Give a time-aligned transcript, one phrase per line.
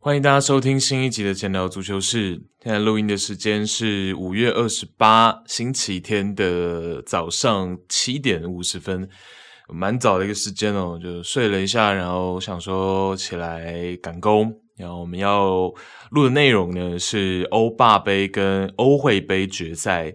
[0.00, 2.36] 欢迎大家收听新一集的《闲聊足球室》。
[2.62, 9.08] 现在录音的时间是五月二十八星期天的早上七点五十分，
[9.68, 10.98] 蛮早的一个时间哦。
[11.02, 14.63] 就睡了一下，然后想说起来赶工。
[14.76, 15.72] 然后我们要
[16.10, 20.12] 录的内容呢是欧霸杯跟欧会杯决赛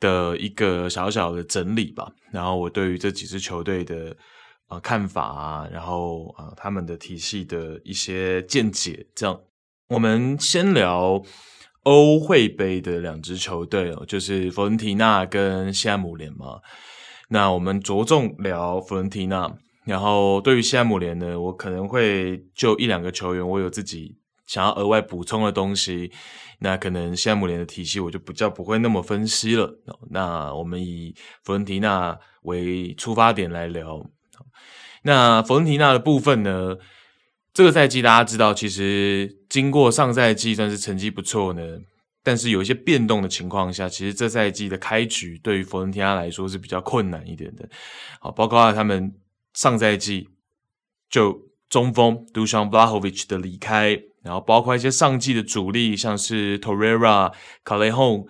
[0.00, 2.12] 的一个小小的整理吧。
[2.32, 4.16] 然后我对于这几支球队的。
[4.70, 9.40] 啊、看法啊，然后啊、他们的体系的一些见解，这样，
[9.88, 11.22] 我们先聊
[11.84, 16.60] 欧会杯的两支球队哦，就是佛伦提纳跟西汉姆联嘛。
[17.30, 19.50] 那我们着重聊佛伦提纳，
[19.88, 24.14] 然后对于西汉姆联呢，我可能会就一两个球员，我有自己
[24.46, 26.12] 想要额外补充的东西。
[26.60, 29.80] 那可能西汉姆联的体系，我就比较不会那么分析了。
[30.10, 34.04] 那我们以弗伦提纳为出发点来聊。
[35.02, 36.76] 那佛伦提纳的部分呢？
[37.54, 41.62] 这个赛季大家知道，其实经过上赛季算是成绩不错呢，
[42.22, 47.68] 但是有一些变动的情况下，其实这赛季的开局对于佛伦提纳来说是比较困难一点的。
[48.20, 49.12] 好，包括他们
[49.58, 50.28] 上赛季
[51.10, 51.36] 就
[51.68, 58.28] 中锋 Dusan Vlahovic 的离开，然后包括一些上季的主力，像是 Torreira、Callejon、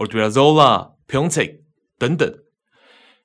[0.00, 1.60] Odriozola、Piontek
[1.96, 2.28] 等等。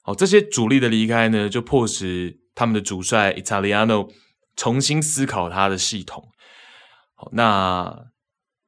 [0.04, 4.14] 好，这些主力的离开呢，就迫使他们的主帅 Italiano
[4.56, 6.30] 重新思考他的系统，
[7.16, 8.12] 好，那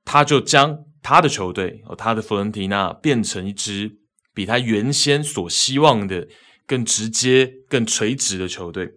[0.03, 3.99] 他就将他的球队哦，他的佛伦提纳变成一支
[4.33, 6.27] 比他原先所希望的
[6.65, 8.93] 更直接、更垂直的球队。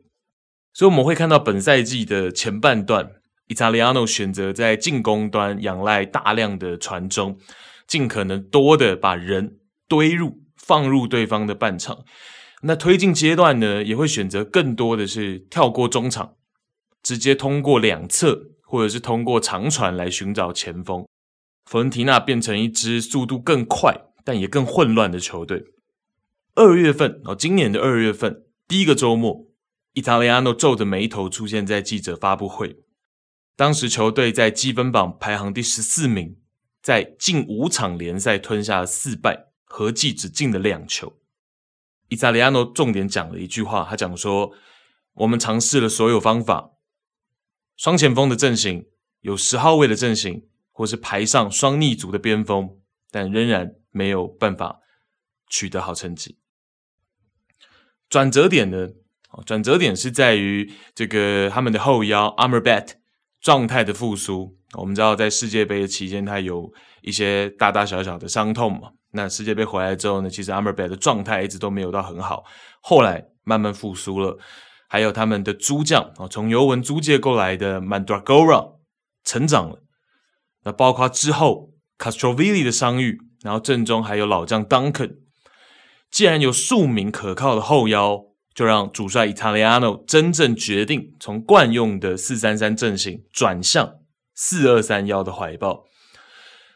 [0.73, 3.13] 所以我们会看到本赛季的前半段
[3.49, 7.39] ，Italiano 选择在进攻端仰赖大量的传中，
[7.87, 12.05] 尽可能多的把人堆入、放入对方的半场。
[12.63, 16.37] 那推进阶段呢，也会选择更多的是跳过中场，
[17.03, 21.07] 直接通过两侧或者是通过长传来寻找前锋。
[21.67, 23.95] 佛伦提纳变成一支速度更快
[24.25, 25.65] 但也更混乱的球队。
[26.57, 29.51] 二月份哦，今年的二月份第一个周末
[29.95, 32.85] ，Italiano 皱着眉头出现在记者发布会。
[33.57, 36.37] 当时球队在积分榜排行第十四名，
[36.81, 41.19] 在近五场联赛吞下了四败，合计只进了两球。
[42.09, 44.53] 伊塔利亚诺重点讲了一句话，他讲说
[45.15, 46.71] ：“我们尝试了所有方法，
[47.77, 48.87] 双前锋的阵型，
[49.23, 52.79] 有十号位的阵型，或是排上双逆足的边锋，
[53.11, 54.79] 但仍然没有办法
[55.49, 56.39] 取得好成绩。
[58.15, 58.91] 转折点呢？
[59.45, 62.95] 转折点是在于这个他们的后腰 a m r b a t
[63.41, 64.57] 状态的复苏。
[64.75, 72.45] 我们知道，在世界杯的期间，他有一些大大小小的伤痛嘛。”那世界杯回来之后呢，其实 a m r b a t 的状态一直都没有到很好，
[72.81, 74.39] 后来慢慢复苏了。
[74.87, 78.77] 还有他们的租将啊，从尤文租借过来的 Mandragora
[79.25, 79.83] 成长了。
[80.63, 85.24] 那包括之后 Castrovilli 的伤愈，然后阵中还有老将 Duncan。
[86.15, 93.95] 既然有数名可靠的后腰，就让主帅 Italiano 真正决定从惯用的四三三阵型转向
[94.33, 95.87] 四二三幺的怀抱。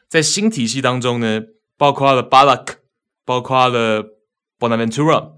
[0.08, 1.42] 在新体系当中呢，
[1.76, 2.78] 包括了巴拉克，
[3.24, 4.06] 包括了
[4.58, 5.34] Bonaventura，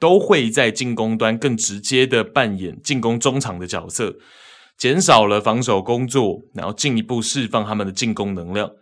[0.00, 4.16] 都会在进攻端更直接的扮演进攻中场的角色，
[4.76, 8.72] 减少了防守工作，然后进一步释放他们的进攻能量。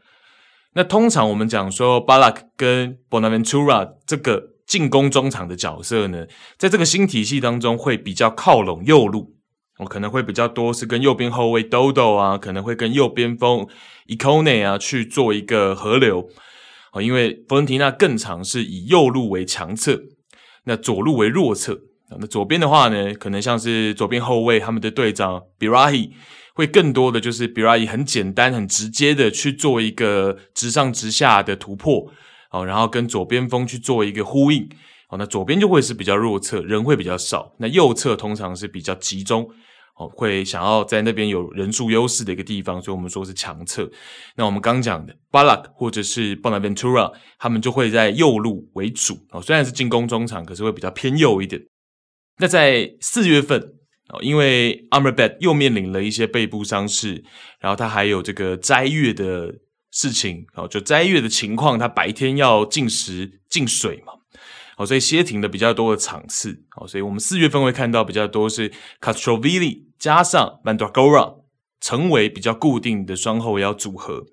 [0.73, 6.27] 那通常我们讲说巴拉克跟 Bonaventura 这个进攻中场的角色呢，
[6.59, 9.35] 在这个新体系当中会比较靠拢右路，
[9.79, 13.67] 我可能会比较多是跟右边后卫 Dodo 啊，可能会跟右边锋
[14.09, 16.29] Ikoné 啊去做一个合流。
[17.03, 20.01] 因为佛伦提纳更常是以右路为强侧，
[20.65, 21.81] 那左路为弱侧。
[22.21, 26.11] 那左边的话呢，可能像是左边后卫他们的队长 Birahi
[26.55, 32.13] 会更多的就是 Birahim 很简单、很直接的去做一个直上直下的突破，
[32.55, 34.69] 哦，然后跟左边锋去做一个呼应。
[35.09, 37.55] 哦，那左边就会是比较弱侧，人会比较少。
[37.59, 39.49] 那右侧通常是比较集中。
[39.97, 43.89] 哦，会想要在那边有人数优势的一个地方，所以我们说是强侧。
[44.35, 49.17] 那我们刚讲的巴拉克或者是 Bonaventura，他们就会在右路为主。
[49.31, 51.63] 哦，虽然是进攻中场，可是会比较偏右一点。
[52.39, 53.61] 那在四月份，
[54.09, 57.23] 哦，因为 Amrabat 又面临了一些背部伤势，
[57.61, 59.55] 然后他还有这个斋月的
[59.95, 64.13] 事情，哦，就斋月的情况，他白天要进食进水嘛。
[64.77, 71.43] 哦，所以歇停的比较多的场次，哦，所以我们四月份会看到比较多是 Castrovilli 加上 Mandragora
[71.81, 74.27] 成为比较固定的双后腰组合，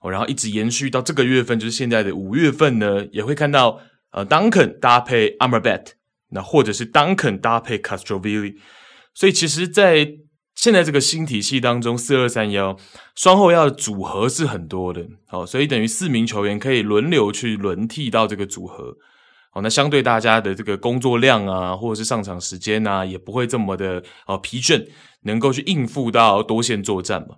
[0.00, 3.80] 哦，然后一直延续到这个月份，就是现在的五月份呢，也会看到
[4.10, 5.92] 呃，Duncan 搭配 Amrabat，
[6.30, 8.56] 那或者是 Duncan 搭配 Castrovilli，
[9.14, 10.12] 所以其实，在
[10.58, 12.76] 现在这个新体系当中，四二三幺
[13.14, 18.96] 双后腰的组合是很多的，好，所以等于四名球员可以轮流去轮替到这个组合，
[19.52, 24.88] 好，那相对大家的这个工作量啊，或者是上场时间啊，也不会这么的呃疲倦。
[25.22, 27.36] 能够去应付到多线作战嘛？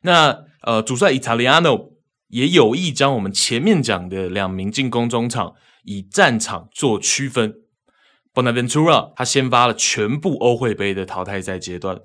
[0.00, 1.90] 那呃，主帅 Italiano
[2.28, 5.52] 也有意将我们前面讲的两名进攻中场
[5.84, 7.63] 以战场做区分。
[8.34, 12.00] Bonaventura 他先发了全部欧会杯的淘汰赛阶段，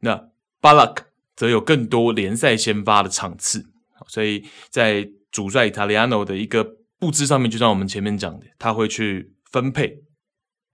[0.00, 0.30] 那
[0.60, 1.04] Balak
[1.36, 3.66] 则有更多联赛先发的场次。
[4.08, 10.02] 所以在主帅 Italiano 的一个布置上面，就像我们前面讲的，他会去分配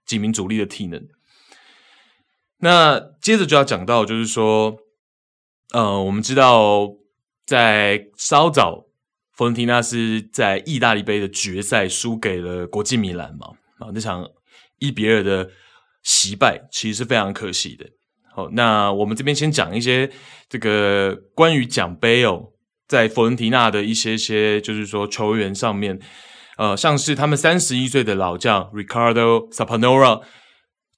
[0.07, 1.05] 几名主力的体能。
[2.59, 4.77] 那接着就要讲到，就是说，
[5.73, 6.95] 呃，我们知道
[7.45, 8.87] 在稍早，
[9.33, 14.29] 佛伦蒂纳是在意大利杯的决赛输给了国际米兰嘛，啊，那场
[14.83, 15.51] 一比二的
[16.03, 17.87] 惜败其实是非常可惜的。
[18.35, 20.11] 好，那我们这边先讲一些
[20.49, 22.53] 这个关于奖杯哦，
[22.89, 25.99] 在佛伦蒂纳的一些些，就是说球员上面，
[26.57, 30.23] 呃，像是他们三十一岁的老将 Ricardo Sapanora，。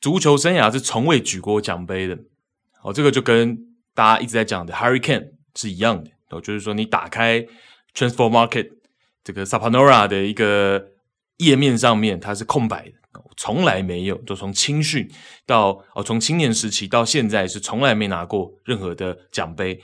[0.01, 2.19] 足球生涯是从未举过奖杯的，
[2.83, 3.57] 哦，这个就跟
[3.95, 7.41] 大家一直在讲的 Harry Kane 是一样的，哦，就是说你打开
[7.95, 8.69] Transfer Market
[9.25, 10.89] 这个 Sapanora 的一个
[11.39, 15.11] 页面上面，它是空白的，从来没有，就从青训
[15.47, 19.83] 到哦，从青年时期到现在是从来没拿过任何的奖杯。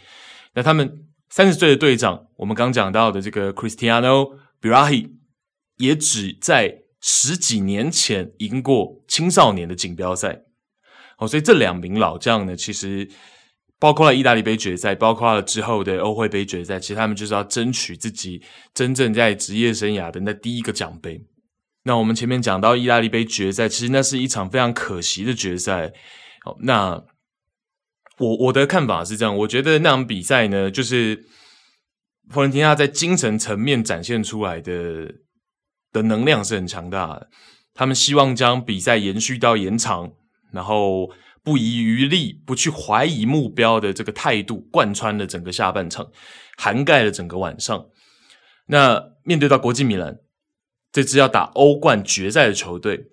[0.54, 5.10] 那他们三十岁的队长，我们刚讲到的这个 Cristiano Birahi
[5.76, 6.78] 也只在。
[7.02, 10.42] 十几年前赢过青少年的锦标赛，
[11.16, 13.08] 哦，所以这两名老将呢，其实
[13.78, 18.42] 包括了意大利杯决赛，包括了之后的欧会杯决赛，其实他们就是要争取自己
[18.74, 21.24] 真正在职业生涯的那第一个奖杯。
[21.84, 25.92] 那我们前面讲到意大利杯决赛，其实那是一场非常可惜的决赛。
[26.44, 27.02] 哦，那
[28.18, 31.24] 我我的看法是这样，我觉得那场比赛呢，就是
[32.28, 35.14] 佛伦蒂纳在精神层面展现出来的。
[35.92, 37.28] 的能量是很强大的，
[37.74, 40.12] 他们希望将比赛延续到延长，
[40.52, 41.10] 然后
[41.42, 46.06] 不遗余力、不去怀疑目标的这个态度贯穿了整个下半场，
[46.56, 47.86] 涵盖了整个晚上。
[48.66, 50.16] 那面对到国际米兰
[50.92, 53.06] 这支要打欧冠决赛的球队，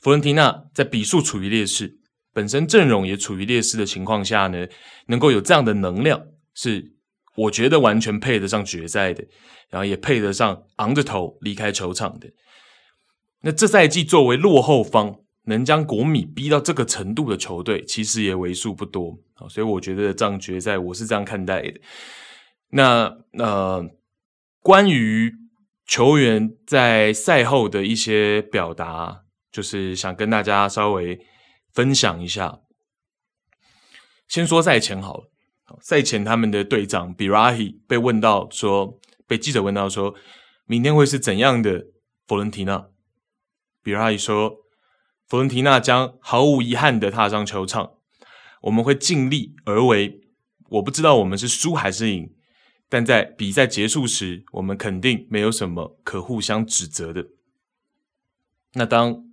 [0.00, 1.98] 佛伦蒂纳在比数处于劣势，
[2.32, 4.66] 本身阵容也处于劣势的情况下呢，
[5.06, 6.92] 能够有这样的能量，是
[7.36, 9.24] 我觉得完全配得上决赛的。
[9.70, 12.26] 然后也配得上昂着头离开球场的。
[13.42, 15.14] 那这赛季作为落后方，
[15.44, 19.18] 能将国米逼到这个程度的球队，其实也为数不多。
[19.50, 21.78] 所以我觉得这样决赛我是这样看待的。
[22.70, 23.86] 那呃，
[24.62, 25.30] 关于
[25.88, 31.26] 球员在赛后的一些表达，就是想跟大家稍微
[31.72, 32.60] 分享一下。
[34.28, 35.30] 先说赛前好了，
[35.80, 39.00] 赛前他们的队长 Birahim 被问到说。
[39.26, 40.14] 被记者问到说
[40.64, 41.88] ：“明天会是怎样的
[42.26, 42.86] 佛伦提纳？”
[43.84, 44.60] 比尔哈伊说
[45.28, 47.90] ：“佛伦提纳将毫无遗憾的踏上球场，
[48.62, 50.22] 我们会尽力而为。
[50.70, 52.34] 我不知道我们是输还是赢，
[52.88, 57.28] 但在比赛结束时，我们肯定没有什么可互相指责的。”
[58.74, 59.24] 那当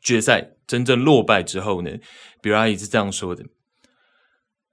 [0.00, 1.98] 决赛真正落败之后呢？
[2.40, 3.44] 比尔哈伊是这样说的：“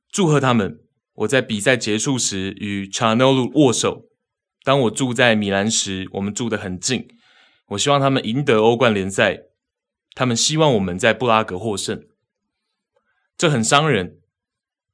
[0.09, 0.79] 祝贺他们！
[1.13, 4.05] 我在比赛结束时与查诺鲁握手。”
[4.63, 7.07] 当我住在米兰时，我们住得很近。
[7.67, 9.43] 我希望他们赢得欧冠联赛，
[10.13, 12.05] 他们希望我们在布拉格获胜。
[13.37, 14.19] 这很伤人，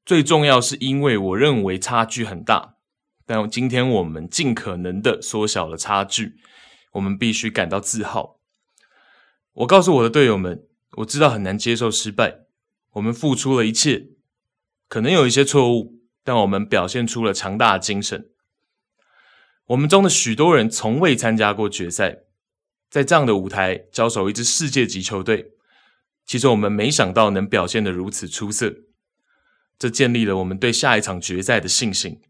[0.06, 2.73] 最重要是因为我认为差距很大。
[3.26, 6.36] 但今天我们尽可能的缩小了差距，
[6.94, 8.40] 我们必须感到自豪。
[9.54, 10.66] 我告诉我的队友们，
[10.98, 12.40] 我知道很难接受失败，
[12.94, 14.08] 我们付出了一切，
[14.88, 18.30] 可能有一些错误，但我们表现出了强大的精神。
[19.68, 22.24] 我们中的许多人从未参加过决赛，
[22.90, 25.54] 在这样的舞台交手一支世界级球队，
[26.26, 28.76] 其实我们没想到能表现得如此出色，
[29.80, 32.22] 这建立了我们对下一场决赛的信心。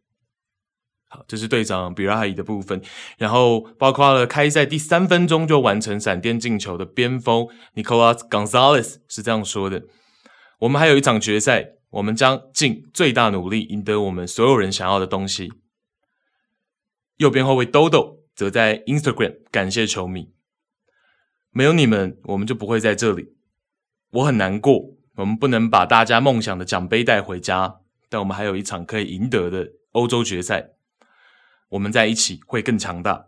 [1.14, 2.82] 好，这是队长比拉哈伊的部分，
[3.20, 9.84] 然后包括了开赛第三分钟就完成闪电进球的边锋 Nicolas Gonzalez 是这样说的
[10.62, 15.54] ：“我们还有一场决赛，我们将尽最大努力赢得我们所有人想要的东西。”
[17.18, 20.32] 右边后卫 Dodo 则在 Instagram 感谢球迷，
[21.52, 23.36] 没有你们，我们就不会在这里。
[24.14, 27.76] 我很难过，我们不能把大家梦想的奖杯带回家，
[28.10, 30.72] 但我们还有一场可以赢得的欧洲决赛，
[31.74, 33.26] 我们在一起会更强大。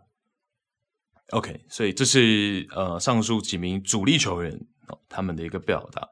[1.30, 4.52] OK，所以这是呃上述几名主力球员
[4.86, 6.08] 哦他们的一个表达。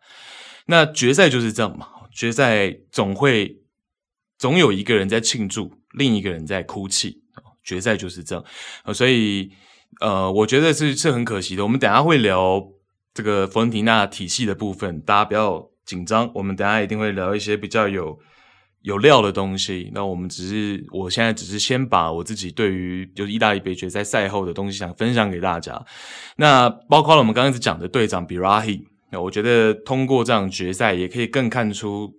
[0.66, 3.62] 那决赛就是这样嘛，决赛总会
[4.36, 7.22] 总有一个人在庆祝，另一个人在哭泣。
[7.62, 8.44] 决赛就是这样，
[8.84, 9.50] 呃，所以
[10.00, 11.62] 呃，我觉得是是很可惜的。
[11.62, 12.62] 我们等下会聊
[13.14, 16.30] 这个佛恩提纳体系的部分，大家不要紧张。
[16.34, 18.18] 我们等下一定会聊一些比较有
[18.84, 19.90] 有料的东西。
[19.92, 25.84] 那我们只是，我现在只是先把我自己对于就是意大利杯决赛赛后的东西想分享给大家。
[26.36, 32.14] 那包括了我们刚刚讲的队长 Birahim，那我觉得通过这场决赛也可以更看出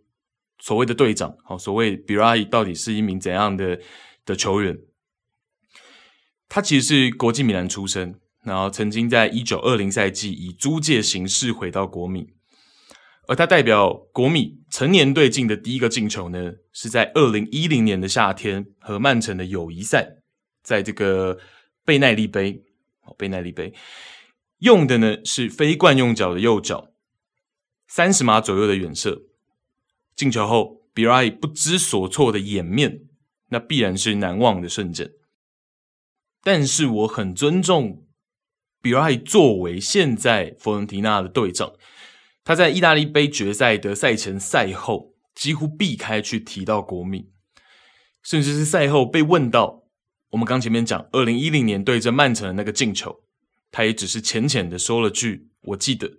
[0.59, 3.79] 所谓的队长，好，所谓 Birahim 到底是一名怎样的
[4.25, 4.77] 的球员。
[6.49, 12.29] 他其实是国际米兰出身，然后曾经在一九二零赛季以租借形式回到国米，
[13.27, 20.17] 而他代表国米成年队进的第一个进球呢，是在二零一零年的夏天和曼城的友谊赛，
[20.61, 21.39] 在这个
[21.83, 22.63] 贝奈利杯，
[23.03, 23.73] 哦，贝奈利杯
[24.59, 26.91] 用的呢是非惯用脚的右脚，
[27.87, 29.23] 三十码左右的远射，
[30.15, 33.01] 进球后，Birahim 不知所措的掩面，
[33.49, 35.11] 那必然是难忘的瞬间。
[36.43, 38.05] 但是我很尊重
[38.81, 41.73] Birahim 作为现在佛伦提纳的队长，
[42.45, 47.31] 他在意大利杯决赛的赛前赛后几乎避开去提到国米，
[48.23, 49.83] 甚至是赛后被问到，
[50.29, 53.23] 我们刚前面讲二零一零年对阵曼城的那个进球，
[53.71, 56.09] 他也只是浅浅的说了句“我记得”。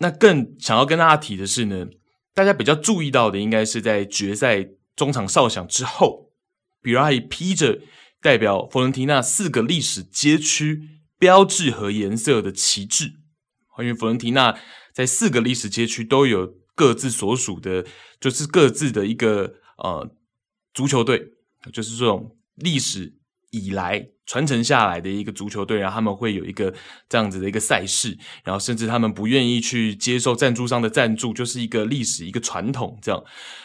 [0.00, 1.86] 那更想要跟大家提的是呢，
[2.34, 6.32] 大家比较注意到的应该是在决赛中场哨响之后
[6.82, 7.80] 比拉尔披着。
[8.20, 13.16] 代表佛伦提纳四个历史街区标志和颜色的旗帜，
[13.80, 14.58] 因为佛伦提纳
[14.94, 17.84] 在四个历史街区都有各自所属的，
[18.20, 20.08] 就是各自的一个呃
[20.72, 21.32] 足球队，
[21.72, 23.12] 就是这种历史
[23.50, 26.72] 以来传承下来的一个足球队，然后他们会有一个
[27.08, 33.22] 这样子的一个赛事，然后甚至他们不愿意去接受赞助商的赞助，就是一个历史一个传统这样。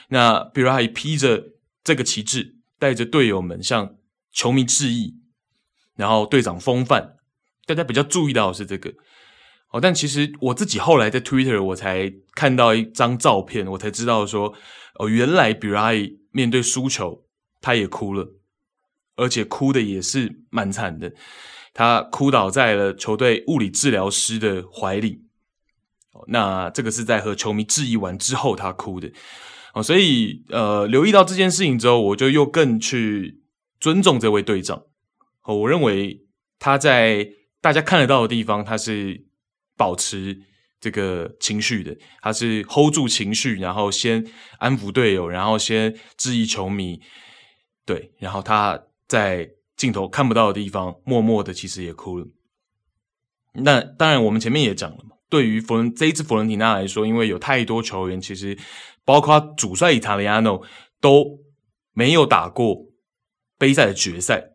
[0.10, 3.96] 那比如还披着这个旗帜，带着队友们向
[4.32, 5.16] 球迷致意，
[5.96, 7.18] 然后队长风范，
[7.66, 8.94] 大家比较注意到是这个
[9.72, 9.80] 哦。
[9.82, 14.54] 但其实我自己后来在 Twitter 我才看到一张照片，我才知道说
[14.96, 17.26] 哦，原来 b i r a i 面对输球，
[17.62, 18.34] 他也哭了，
[19.16, 21.14] 而且哭的也是蛮惨的。
[21.74, 25.24] 他哭倒在了球队物理治疗师的怀里。
[26.14, 29.12] 哦，那这个是在和球迷致意完之后他哭的
[29.74, 29.84] 哦。
[29.84, 33.38] 所以呃，留意到这件事情之后，我就又更去。
[33.82, 34.84] 尊重这位队长，
[35.44, 36.26] 哦我认为
[36.60, 37.26] 他在
[37.62, 39.26] 大家看得到的地方，他是
[39.80, 40.38] 保持
[40.82, 44.24] 这个情绪的，他是 hold 住情绪，然后先
[44.58, 47.00] 安抚队友，然后先质疑球迷，
[47.86, 52.28] 对，然后他在镜头看不到的地方，默默的其实也哭了。
[53.54, 58.58] 那当然，我们前面也讲了嘛，对于佛伦这一支佛伦提纳来说，因为有太多球员，其实
[59.06, 60.62] 包括主帅伊塔利亚诺
[61.00, 61.40] 都
[61.94, 62.90] 没有打过。
[63.58, 64.49] 杯赛的决赛，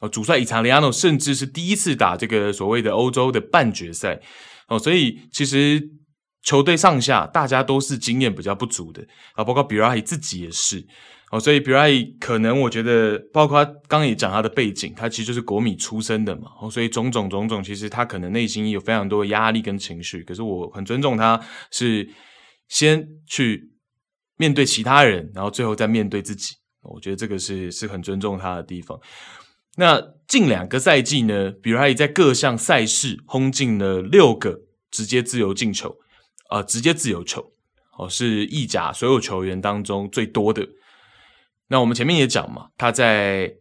[0.00, 4.20] 哦，主帅伊查利亚诺甚至是第一次打这个所谓的欧洲的半决赛，
[4.68, 5.82] 哦，所以其实
[6.42, 10.86] 球队上下大家都是经验比较不足的啊，包括 Birahim 自己也是，
[11.30, 21.38] 哦，所以 Birahim 可能我觉得，包括刚刚也讲他的背景，他其实就是国米出身的嘛，哦，所以种种种种，其实他可能内心有非常多的压力跟情绪，可是我很尊重他，
[21.70, 22.08] 是
[22.68, 23.68] 先去
[24.36, 26.54] 面对其他人，然后最后再面对自己。
[26.82, 28.98] 我觉得这个是是很尊重他的地方。
[29.80, 35.96] 那近两个赛季呢，比如他也在各项赛事轰进了六个直接自由进球，
[36.48, 37.52] 啊、直接自由球，
[37.96, 40.66] 哦，是意甲所有球员当中最多的。
[41.68, 43.54] 那我们前面也讲嘛，他在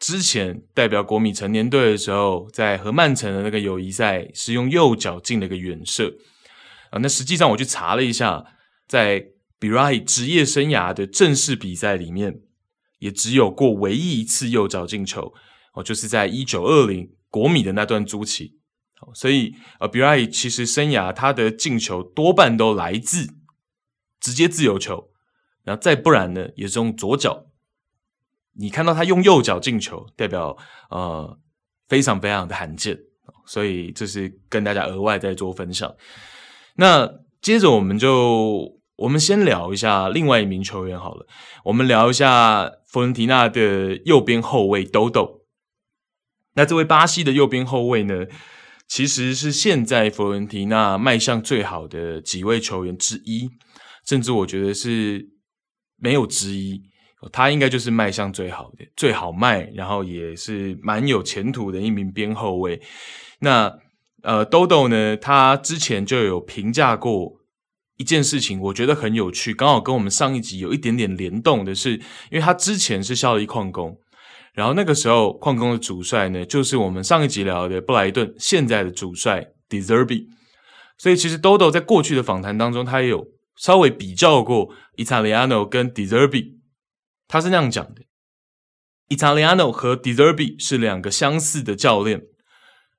[0.00, 6.12] 之前代表国米成年队的时候，在和曼城的那个友谊赛是用右脚进了一个远射，
[6.90, 8.44] 啊、那实际上我去查了一下，
[8.88, 9.28] 在
[9.60, 12.40] Birahim 职业生涯的正式比赛里面。
[13.02, 15.34] 也只有过唯一一次右脚进球
[15.72, 18.58] 哦，就是在一九二零国米的那段租期，
[19.14, 23.34] 所以呃，Birahim 其实生涯他的进球多半都来自
[24.20, 25.10] 直接自由球，
[25.64, 27.46] 然后再不然呢，也是用左脚。
[28.54, 30.56] 你看到他用右脚进球，代表
[30.90, 31.38] 呃
[31.88, 32.98] 非常非常的罕见，
[33.46, 35.94] 所以这是跟大家额外再做分享。
[36.76, 37.10] 那
[37.40, 38.80] 接着我们就。
[38.96, 41.26] 我们先聊一下另外一名球员好了，
[41.64, 45.41] 我们聊一下佛伦提纳的右边后卫豆豆。
[46.54, 48.26] 那这位巴西的右边后卫呢，
[48.86, 53.48] 其实是现在佛伦提纳卖相最好的几位球员之一，
[54.06, 55.30] 甚至我觉得是
[55.96, 56.82] 没有之一，
[57.32, 62.80] 他应该就是卖相最好的、最好卖，然后也是蛮有前途的一名边后卫。
[63.40, 63.72] 那
[64.22, 67.40] 呃，Dodo 呢，他之前就有评价过
[67.96, 73.96] 一件事情，我觉得很有趣，刚好跟我们上一集有一点点联动的是，因为他之前是效力矿工，
[74.52, 80.26] 然后那个时候矿工的主帅呢，就是我们上一集聊的布莱顿现在的主帅 De Zerbi，
[80.98, 86.58] 所以其实 Dodo 在过去的访谈当中，他也有稍微比较过 Italiano 跟 De Zerbi，
[87.26, 88.02] 他是那样讲的
[89.08, 92.22] ：Italiano 和 De Zerbi 是两个相似的教练。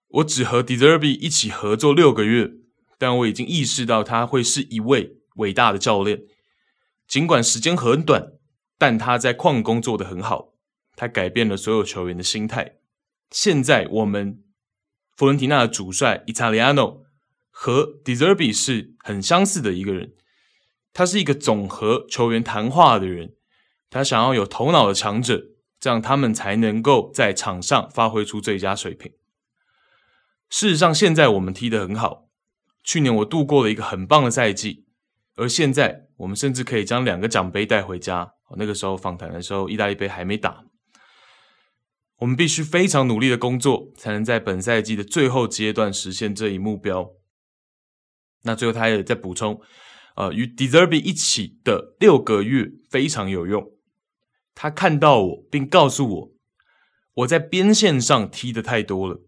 [0.08, 2.50] 我只和 De Zerbi 一起合作六个月，
[2.98, 6.22] 但我已经意识到他会是一位伟大的教练。
[7.08, 8.34] 尽管时间很短，
[8.78, 10.53] 但他在矿工做得很好。
[10.96, 12.78] 他改变了所有球员的心态。
[13.32, 14.44] 现在我们
[15.16, 17.04] 佛伦提纳的主帅 Italiano
[17.50, 20.14] 和 De Zerbi 是很相似的一个人。
[20.94, 23.36] 他是一个总和球员谈话的人。
[23.90, 25.44] 他想要有头脑的强者，
[25.80, 29.12] 这样他们才能够在场上发挥出最佳水平。
[30.50, 32.30] 事实上，现在我们踢得很好。
[32.84, 34.86] 去年我度过了一个很棒的赛季，
[35.36, 38.34] 而现在我们甚至可以将两个奖杯带回家。
[38.58, 40.66] 那个时候访谈的时候，意大利杯还没打。
[42.18, 47.12] 我们必须非常努力的工作，才能在本赛季的最后阶段实现这一目标。
[48.44, 49.62] 那最后他也在补充，
[50.16, 53.72] 呃，与 Deserbi 一起的六个月非常有用。
[54.56, 56.32] 他看到我，并告诉我，
[57.16, 59.22] 我在边线上踢得太多了。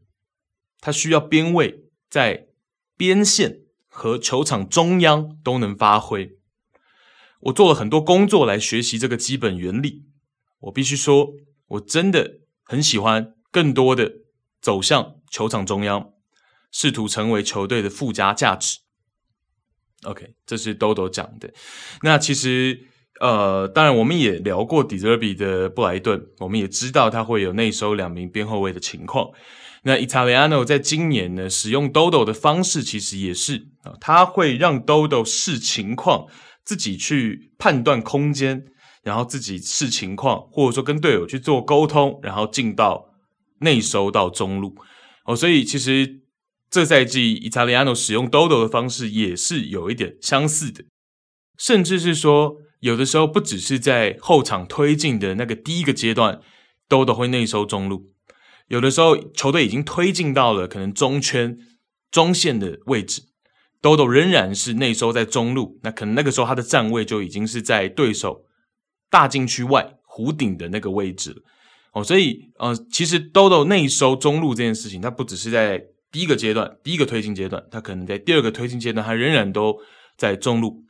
[0.80, 2.48] 他需要边位在
[2.96, 6.38] 边线和球场中央都能发挥。
[7.42, 10.04] 我做了很多工作来学习这个基本原理。
[10.60, 11.34] 我必须说，
[11.68, 14.12] 我真的很喜欢更多的
[14.62, 16.10] 走向球场中央，
[16.72, 18.80] 试图成为球队的附加价值。
[20.04, 21.52] OK，这是 Dodo 讲的。
[22.02, 22.80] 那其实，
[23.22, 29.30] 呃，当然我们也聊过 De Zerbi 的布莱顿，我们也知道他会有内收两名边后卫的情况。
[29.84, 36.28] 那 Italiano 在今年呢，使用 Dodo 的方式其实也是啊，他会让 Dodo 视情况，
[36.64, 38.66] 自己去判断空间，
[39.06, 43.14] 然后自己视情况，或者说跟队友去做沟通，然后进到
[43.60, 44.76] 内收到中路
[45.26, 45.36] 哦。
[45.36, 46.22] 所以其实
[46.72, 50.84] 这赛季 Italiano 使用 Dodo 的方式也是有一点相似的，
[51.60, 56.42] 甚至是说有的时候不只是在后场推进的那个第一个阶段
[56.90, 58.12] ，Dodo 会内收中路。
[58.70, 61.56] 有的时候，球队已经推进到了可能中圈、
[62.10, 63.22] 中线的位置
[63.80, 65.80] ，Dodo 仍然是内收在中路。
[65.84, 68.46] 那可能那个时候他的站位就已经是在对手
[69.16, 71.42] 大禁区外弧顶的那个位置。
[71.94, 79.80] 哦，所以呃，其实 Dodo 内收中路这件事情，它不只是在第一个阶段、第一个推进阶段，它可能在第二个推进阶段，它仍然都
[80.18, 80.84] 在中路。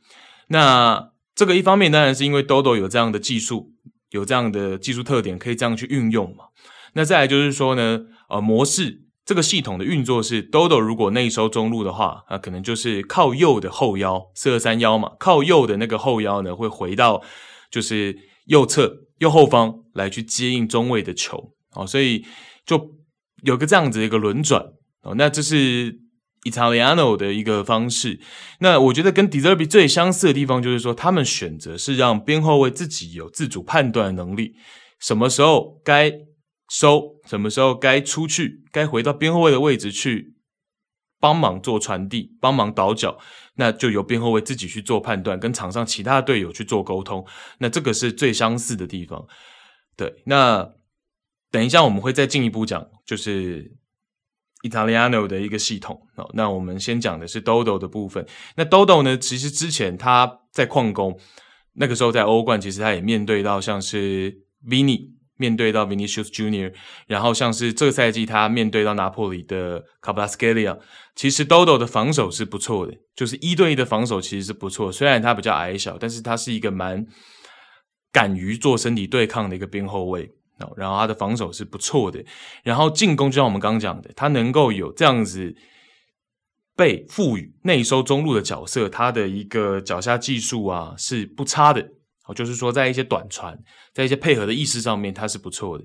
[0.48, 3.70] 那这个一方面当然是因为 Dodo 有这样的技术，
[4.10, 6.46] 有这样的技术特点，可以这样去运用嘛。
[6.94, 17.22] 那再来就是说呢，呃，模式这个系统的运作是，Dodo 如果内收中路的话，啊，可能就是靠右的后腰，四二三幺嘛，靠右的那个后腰呢，会回到
[17.76, 22.24] 就是右侧右后方来去接应中卫的球，哦，所以
[22.64, 22.96] 就
[23.42, 24.62] 有个这样子的一个轮转，
[25.02, 26.00] 哦，那这是
[26.44, 28.18] Italiano 的一个方式。
[28.60, 34.54] 那我觉得跟 De Zerbi 最相似的地方就是说，他们选择是让边后卫自己有自主判断能力，
[34.98, 36.12] 什么时候该。
[36.68, 40.34] 收什么时候该出去，该回到边后卫的位置去
[41.18, 43.18] 帮忙做传递，帮忙倒脚，
[43.54, 47.26] 那就由边后卫自己去做判断，跟场上其他队友去做沟通。
[47.58, 49.26] 那这个是最相似的地方。
[49.96, 50.72] 对，那
[51.50, 53.74] 等一下我们会再进一步讲，就是
[54.62, 56.06] Italiano 的一个系统。
[56.14, 58.26] 好，那我们先讲的是 Dodo 的部分。
[58.56, 61.18] 那 Dodo 呢，其实之前他在矿工
[61.72, 65.15] 那个时候在欧冠，其实他也面对到像是 Vini。
[65.36, 66.72] 面对到 Vinicius Junior，
[67.06, 70.78] 然后像是这个赛季他面对到拿破里的 Kvaratskhelia，
[71.14, 74.90] 其实 Dodo 的防守是不错的，就是一对一的防守其实是不错。
[74.90, 77.06] 虽然他比较矮小，但是他是一个蛮
[78.10, 80.30] 敢于做身体对抗的一个边后卫，
[80.76, 82.24] 然后他的防守是不错的。
[82.62, 85.54] 然后进攻就像我们刚刚讲的，他能够有这样子
[86.74, 91.90] 被赋予内收中路的角色，他的一个脚下技术啊是不差的。
[92.26, 93.56] 哦，就是说，在一些短传，
[93.94, 95.84] 在一些配合的意识上面，他是不错的。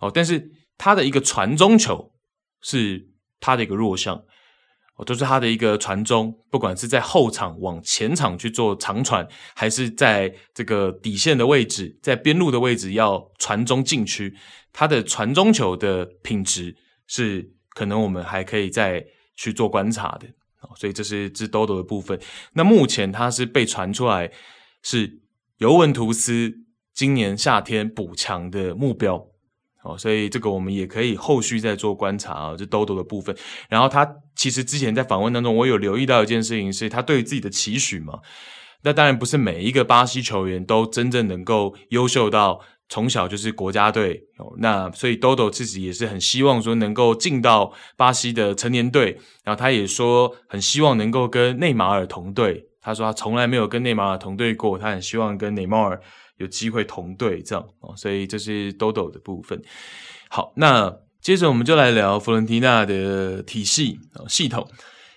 [0.00, 2.12] 哦，但是他的一个传中球
[2.62, 4.22] 是他的一个弱项。
[4.96, 14.34] 哦，都是他的一个传中，不管是在后场往前场去做长传，还是在这个底线的位置，在边路的位置要传中禁区，
[14.72, 16.74] 他的传中球的品质
[17.06, 19.04] 是可能我们还可以再
[19.36, 20.26] 去做观察的。
[20.62, 22.20] 哦，所以这是这 Dodo 的部分。
[22.54, 24.28] 那目前他是被传出来
[24.82, 25.22] 是。
[25.58, 26.52] 尤文图斯
[26.94, 29.26] 今年夏天补强的目标。
[29.84, 33.34] 哦，所以这个我们也可以后续再做观察啊，就豆豆的部分。
[33.68, 38.18] 然后他其实之前在访问当中，我有留意到一件事情，是他对于自己的期许嘛。
[38.82, 44.52] 那当然不是每一个巴西球员都真正能够优秀到从小就是国家队哦。
[44.58, 49.18] 那所以豆豆自己也是很希望说能够进到巴西的成年队。
[49.44, 52.67] 然后他也说很希望能够跟内马尔同队。
[52.88, 56.00] 他说他从来没有跟内马尔同队过，他很希望跟内马尔。
[56.38, 59.60] 有机会同队这样哦，所以这是豆豆的部分。
[60.28, 60.88] 好，那
[61.20, 64.70] 接着我们就来聊佛伦提纳的体系啊系统。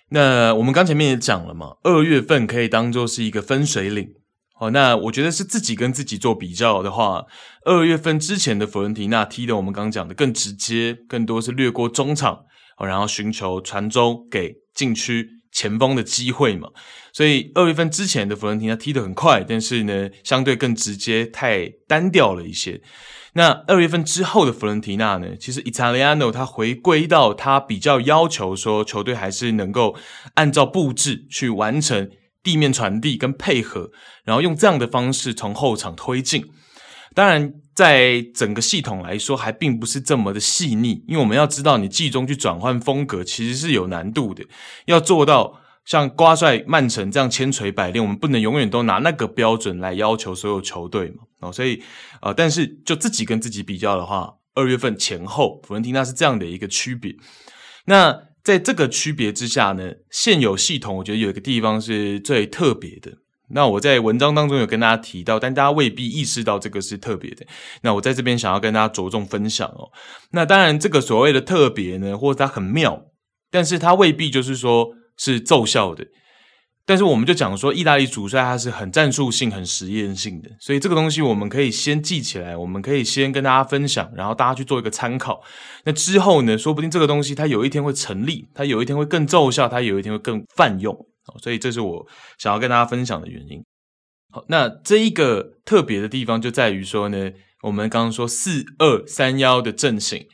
[0.10, 4.10] 那我们刚前面也讲了嘛，二月份可以当做是一个分水岭。
[4.56, 7.24] 好，那我觉得是自己跟自己做比较的话，
[7.66, 12.46] 二月份之前的佛伦提纳踢的我们刚讲的更直接，更多是掠过中场，
[12.80, 15.41] 然后寻求传中给禁区。
[15.52, 16.70] 前锋的机会嘛，
[17.12, 22.82] 所以二月份之前的弗伦提纳踢得很快，但是呢，相对更直接，太单调了一些。
[23.34, 29.96] 那二月份之后的弗伦提纳呢，其实 Italiano 他回归到他比较要求说，球队还是能够
[30.36, 32.10] 按照布置去完成
[32.44, 33.92] 地面传递跟配合，
[34.26, 36.46] 然后用这样的方式从后场推进。
[37.14, 44.44] 当然，在整个系统来说，还并不是这么的细腻，因为我们要知道，你季中去转换风格，其实是有难度的。
[44.86, 51.24] 要做到像瓜帅曼城这样千锤百炼，我们不能永远都拿那个标准来要求所有球队嘛。
[51.40, 51.82] 哦，所以，
[52.22, 57.16] 呃，但是就自己跟自己比较的话，二月份前后，弗伦提纳是这样的一个区别。
[57.86, 63.14] 那在这个区别之下呢，现有系统，我觉得有一个地方是最特别的。
[63.54, 67.46] 那我在文章当中有跟大家提到，但大家未必意识到这个是特别的。
[67.82, 69.90] 那我在这边想要跟大家着重分享哦。
[70.32, 73.02] 那当然，这个所谓的特别呢，或者它很妙，
[73.50, 76.06] 但是它未必就是说是奏效的。
[76.84, 85.42] 但是我们就讲说，意大利主帅他是很战术性、很实验性的，所以这个东西我们可以先记起来，我们可以先跟大家分享，然后大家去做一个参考。
[85.86, 90.94] 那之后呢，说不定这个东西它有一天会成立，它有一天会更奏效，它有一天会更泛用。
[91.40, 93.64] 所以这是我想要跟大家分享的原因。
[94.34, 97.32] 好，那这一个特别的地方就在于说呢，
[97.64, 100.26] 我们刚刚说四二三幺的阵型，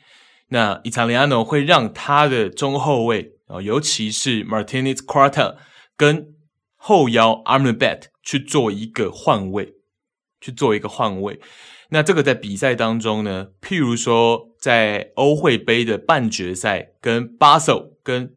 [0.50, 5.56] 那 Italiano 会让他的中后卫啊，尤其是 Martinez Quarta
[5.96, 6.28] 跟
[6.76, 9.74] 后腰 Amrabat 去做一个换位，
[10.40, 11.40] 去做一个换位。
[11.90, 18.36] 那这个在比赛当中呢，譬如说在欧会杯的半决赛，跟巴塞跟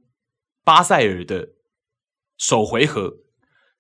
[0.66, 1.50] 巴塞尔的。
[2.42, 3.18] 首回合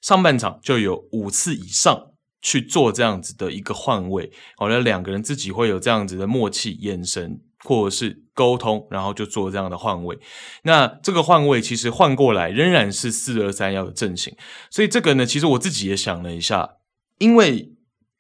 [0.02, 2.12] 上半场就有五次以上
[2.44, 10.20] 去做这样子的一个换位，好像两个人自己会有这样子的默契、眼神或者是沟通，然后就做这样的换位。
[10.62, 14.38] 那这个换位其实换过来仍然是四二三幺的阵型，
[14.70, 16.76] 所以这个呢，其实我自己也想了一下，
[17.18, 17.74] 因为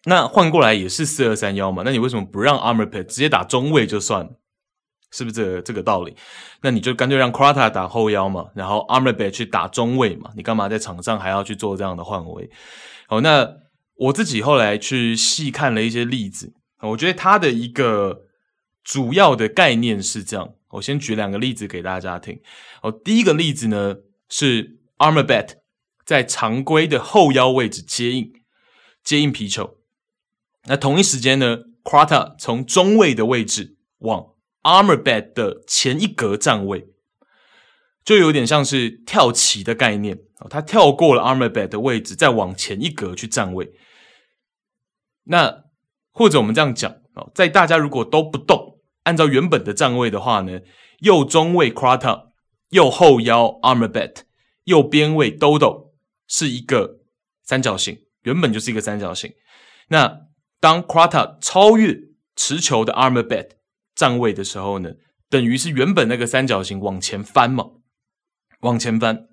[0.05, 4.40] 那换过来也是四二三幺嘛，那你为什么不让 Amrabat 直接打中卫就算了？
[5.11, 6.15] 是不是这个这个道理？
[6.61, 12.49] 那你就干脆让 Quarta 打后腰嘛，然后 Armabat 去打中卫嘛，你干嘛在场上还要去做这样的换位？
[13.07, 13.47] 好，那
[13.95, 18.21] 我自己后来去细看了一些例子，我觉得它的一个
[18.83, 20.53] 主要的概念是这样。
[20.69, 22.39] 我先举两个例子给大家听。
[22.81, 23.97] 哦，第一个例子呢
[24.29, 25.57] 是 Armabat
[26.05, 28.31] 在常规的后腰位置接应
[29.03, 29.75] 接应皮球，
[30.65, 34.27] 那同一时间呢，Quarta 从中卫的位置往
[34.63, 36.87] Armabed 的前一格站位，
[38.03, 40.19] 就有点像是跳棋的概念，
[40.49, 43.73] 他跳过了 Armabed 的位置，再往前一格去站位。
[45.25, 45.65] 那
[46.11, 50.61] 或者我们这样讲啊，在大家如果都不动，按照原本的站位的话呢，
[50.99, 52.29] 右中卫 Quarta，
[52.69, 54.17] 右后腰 Armabed，
[54.65, 55.91] 右边位 Dodo
[56.27, 56.99] 是一个
[57.43, 59.33] 三角形，原本就是一个三角形。
[59.87, 60.21] 那
[60.59, 61.97] 当 Quarta 超越
[62.35, 63.49] 持球的 Armabed
[64.01, 64.89] 站位的时候呢，
[65.29, 67.65] 等于是原本那个三角形往前翻嘛，
[68.61, 69.27] 往前翻。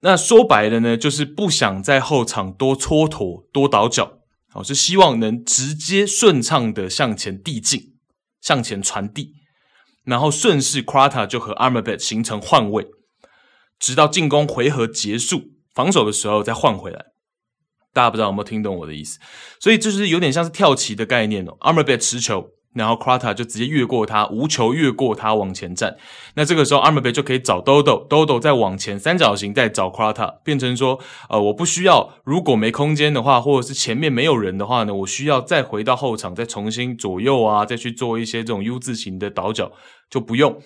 [0.00, 4.18] 那说白了呢，就是不想在后场多蹉跎、多倒脚，
[4.52, 7.94] 哦，是希望能直接顺畅的向前递进、
[8.40, 9.34] 向前传递，
[10.02, 12.88] 然后顺势 Quata 就和 a r m a b e t 形成换位，
[13.78, 17.12] 直到进攻回合结束、防守的时候再换回来。
[17.92, 19.20] 大家不知道有没有听懂我的意思？
[19.60, 22.50] 所以就是有点像是跳棋的概念哦 a r m a b e t 持球。
[22.74, 25.96] 然后 Quarta 就直接越过他，无球越过他往前站。
[26.34, 39.72] 那这个时候 Amrabat 就可以找 Dodo，Dodo 再往前三角形再找 Quarta，变成说，呃，我不需要，如果没空间的话，或者是前面没有人的话呢，我需要再回到后场，再重新左右啊，再去做一些这种 U 字形的倒脚，
[40.10, 40.60] 就不用。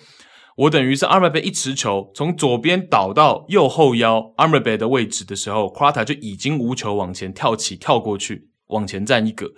[0.55, 9.51] 我等于是 Amrabat 一持球，从左边倒到右后腰 Amrabat 的位置的时候，Quarta 就已经无球往前跳起跳过去，往前站一个，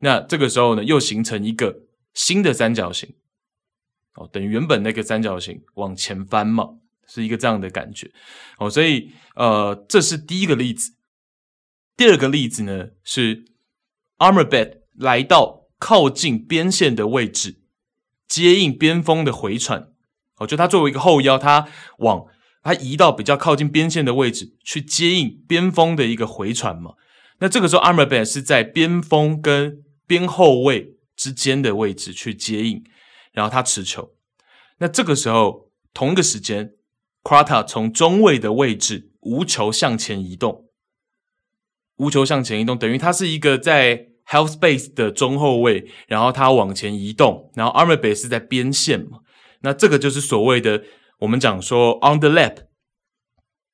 [0.00, 1.74] 那这个时候呢，又形成一个
[2.14, 3.14] 新的三角形，
[4.14, 8.10] 哦，等于原本那个三角形往前翻嘛，是一个这样的感觉，
[8.58, 10.92] 哦，所以呃，这是第一个例子。
[11.96, 13.44] 第二个例子呢是
[14.18, 17.60] Armorbed 来到靠近边线的位置，
[18.26, 19.88] 接应边锋的回传，
[20.36, 22.26] 哦，就他作为一个后腰，他往
[22.62, 26.94] 他移到比较靠近边线的位置去接应边锋的一个回传嘛。
[27.40, 32.82] 那这个时候 Armorbet 是在边锋跟边后卫之间的位置去接应，
[33.32, 34.14] 然后他持球。
[34.78, 36.72] 那这个时候，同一个时间
[37.22, 40.66] ，Krata 从中卫的位置无球向前移动，
[41.96, 49.20] 无球向前移动，等于他是一个在 half space 的中后卫，然后他往前移动，然后 Amrabat 是在边线嘛。
[49.60, 50.82] 那这个就是所谓的
[51.20, 52.66] 我们讲说 On the Lap，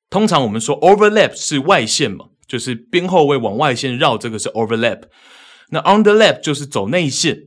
[0.09, 2.29] 通常我们说 overlap 是外线嘛。
[2.49, 5.03] 就是边后卫往外线绕，这个是 overlap。
[5.69, 7.37] 那 underlap 就是走内线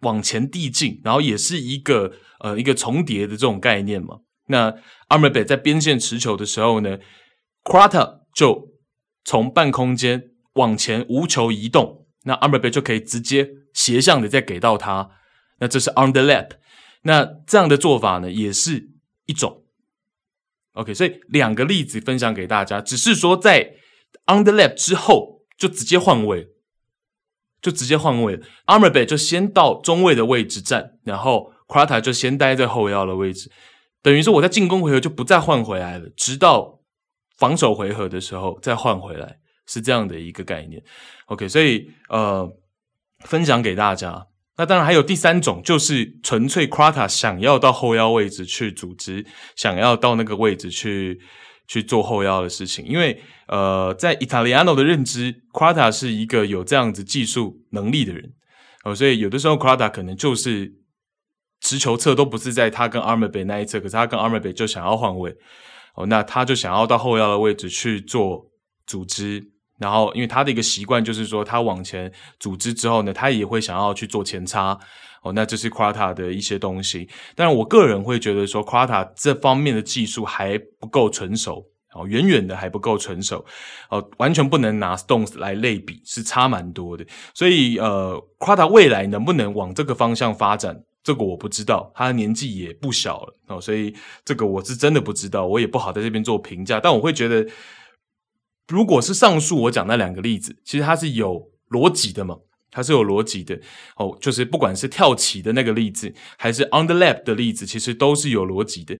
[0.00, 4.18] 往前递进，然后也是一个呃一个重叠的这种概念嘛。
[4.48, 4.74] 那
[5.08, 6.98] Amrabat 在边线持球的时候呢
[7.64, 8.68] ，Korata 就
[9.24, 15.10] 从半空间往前无球移动，那 Amrabat 就可以直接斜向的再给到他。
[15.60, 16.50] 那这是 underlap。
[17.02, 18.90] 那这样的做法呢，也是
[19.26, 19.64] 一种。
[20.72, 23.76] OK，所以两个例子分享给大家，只是说在。
[24.26, 26.46] Underlap 之后就直接换位，
[27.62, 28.44] 就直接换位了。
[28.66, 33.50] Amrabat 就先到中卫的位置站，然后 Korata 就先待在后腰的位置，
[34.02, 36.80] 等于说我在进攻回合就不再换回来了，直到
[37.38, 40.82] 防守回合的时候再换回来，是这样的一个概念。
[41.26, 42.46] OK，所以呃，
[43.20, 44.26] 分享给大家。
[44.58, 49.24] 那当然还有第三种，就是纯粹 Korata 想要到后腰位置去组织，
[49.56, 51.20] 想要到那个位置去。
[51.72, 58.34] 去做后腰的事情，因为呃，在 Italiano 的认知，Korata 是一个有这样子技术能力的人，
[58.84, 60.70] 哦，所以有的时候 Korata 可能就是
[61.62, 65.34] 持球侧都不是在他跟 Amrabat 那一侧，可是他跟 Amrabat 就想要换位，
[65.94, 68.44] 哦，那他就想要到后腰的位置去做
[68.86, 69.42] 组织，
[69.78, 74.78] 然后因为他的一个习惯就是说，他往前组织之后呢，他也会想要去做前插。
[75.22, 83.44] 哦，那这是 Korata 的一些东西，但是我个人会觉得说 Korata 这方面的技术还不够成熟，哦，远远的还不够成熟，
[83.88, 87.06] 哦，完全不能拿 Stones 来类比，是差蛮多的。
[87.34, 96.80] 所以，呃，Korata 未来能不能往这个方向发展，这个我不知道，他的年纪也不小了，哦，所以这个我是真的不知道，我也不好在这边做评价。
[96.80, 97.46] 但我会觉得，
[98.66, 102.38] 如果是上述我讲那两个例子，其实它是有逻辑的嘛。
[102.74, 103.60] 它是有逻辑的
[103.96, 108.96] 哦，就是不管是跳起的那个例子，还是 underlap 的例子，其实都是有逻辑的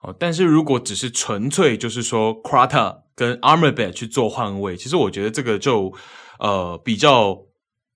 [0.00, 0.14] 哦。
[0.16, 5.92] 但是如果只是纯粹就是说 Korata 跟 armor bet 去做换位，其实我觉得这个就
[6.38, 7.42] 呃比较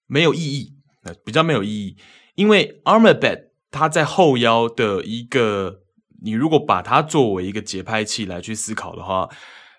[0.09, 1.97] 没有意义，呃，比较没有意义。
[2.35, 5.83] 因为 armor bet 它在后腰的一个，
[6.25, 9.29] 你如果把它作为一个节拍器来去思考的话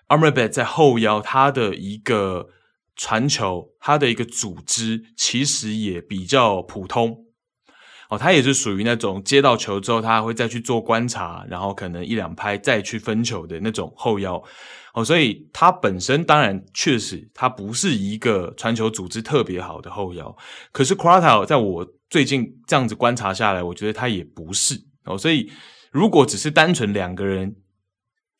[0.08, 2.48] ，armor bet 在后腰它的一个。
[3.02, 7.18] 传球，他的一个组织其实也比较普通。
[8.08, 14.40] 哦，他也是属于那种接到球之后，他还会再去做观察，然后可能一两拍再去分球的那种后腰。
[14.94, 20.36] 哦，所以他本身当然确实他不是一个传球组织特别好的后腰，
[20.70, 24.80] 可是 Korata 在我最近这样子观察下来，我觉得他也不是。
[25.06, 25.50] 哦，所以
[25.90, 27.56] 如果只是单纯两个人。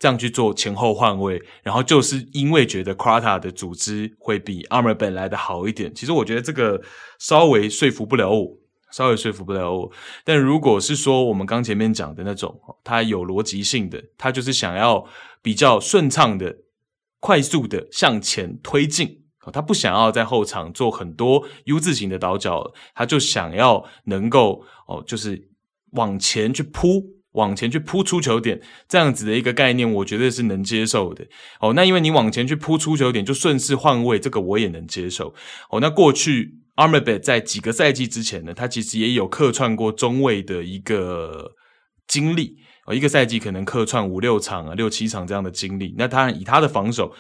[0.03, 5.95] 这样去做前后换位，然后就是因为觉得 Korata 的组织会比 Amrabat 来的好一点。
[5.95, 6.83] 其实我觉得这个
[7.21, 8.59] 稍微说服不了我，
[8.91, 9.93] 稍微说服不了我。
[10.25, 15.07] 但如果是说我们刚前面讲的那种，它有逻辑性的，它就是想要
[15.41, 16.57] 比较顺畅的、
[17.21, 25.49] 快速的向前推进，他不想要在后场做很多 U 字形的倒脚，他就想要能够哦，就是
[25.93, 27.22] 往前去扑。
[27.33, 31.27] 往前去扑出球点，这样子的一个概念，我觉得是能接受的。
[31.61, 35.35] 哦，那因为你往前去扑出球点，就顺势换位，这个我也能接受。
[35.71, 41.53] 哦，那过去 Amrabat 在几个赛季之前呢，他其实也有客串过中卫的一个
[42.07, 42.59] 经历。
[42.87, 45.95] 哦，一个赛季可能客串五六场啊，六七场这样的经历。
[45.97, 47.15] 那他以他的防守，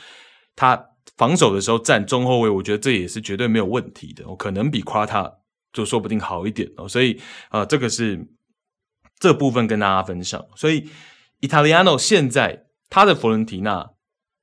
[0.55, 0.79] 他
[1.17, 4.25] 防守的时候站中后卫，我觉得这也是绝对没有问题的。
[4.27, 5.33] 哦，可能比夸他
[5.73, 6.87] 就说不定好一点哦。
[6.87, 8.29] 所以啊，这个是。
[9.23, 10.89] 这部分跟大家分享，所以
[11.43, 13.91] Italiano 现在他的佛伦提纳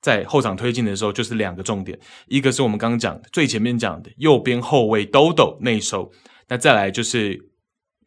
[0.01, 6.13] 在后场推进的时候，就是两个重点，一个是我们刚刚讲的最前面讲的右边后卫 Dodo 内收，
[6.47, 7.49] 那再来就是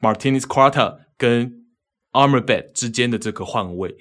[0.00, 1.66] Martinez Quarta 跟
[2.12, 3.94] Armabed 之间的这个换位，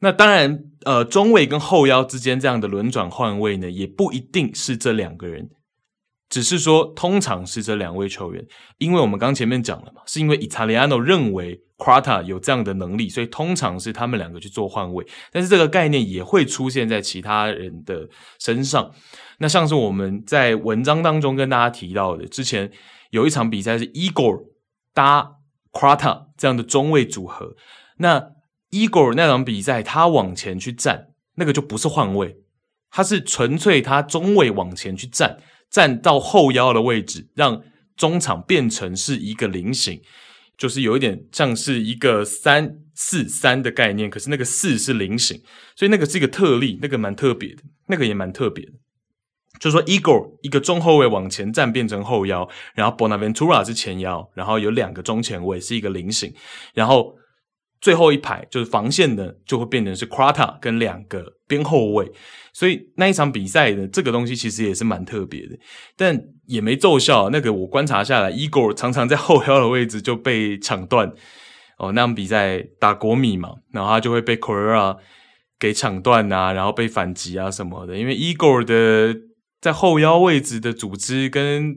[0.00, 5.48] 那当然呃中卫跟后腰之间这样的轮转换位呢，也不一定是这两个人
[6.30, 8.42] 只是说通常是这两位球员，
[8.78, 15.04] 因为我们刚前面讲了嘛，是因为 Italiano 认为 Quarta 有这样的能力，所以通常是他们两个去做换位。
[15.32, 18.92] 但是这个概念也会出现在其他人的身上。
[19.38, 22.70] 那像是我们在文章当中跟大家提到的，之前
[23.10, 24.44] 有一场比赛是 Igor
[24.94, 25.32] 搭
[25.72, 27.56] Quarta 这样的中位组合，
[27.96, 28.22] 那
[28.70, 32.36] Igor 那场比赛他往前去站，那个就不是换位，
[32.88, 35.38] 他是纯粹他中位往前去站。
[35.70, 37.62] 站到后腰的位置，让
[37.96, 40.02] 中场变成是一个菱形，
[40.58, 44.10] 就是有一点像是一个三四三的概念。
[44.10, 45.40] 可是那个四是菱形，
[45.76, 48.72] 所以那个是一个特例，那个蛮特别的，那个也蛮特别的。
[49.58, 56.34] 就是说，Igor 一个中后卫往前站变成后腰，然后 Bonaventura 是前腰，然后有两个中前卫是一个菱形，
[56.74, 57.16] 然后。
[57.80, 62.12] 最后一排就是防线的，就会变成是 Quarta 跟两个边后卫，
[62.52, 65.58] 所以那一场比赛的，这个东西其实也是蛮特别的，
[65.96, 67.30] 但也没奏效。
[67.30, 71.10] 那个我观察下来，Igor 常常在后腰的位置就被抢断。
[71.78, 74.98] 哦，那场比赛打国米嘛，然后他就会被 Correa
[75.58, 77.96] 给抢断啊，然后被反击啊什么的。
[77.96, 79.18] 因为 Igor 的
[79.58, 81.74] 在后腰位置的组织跟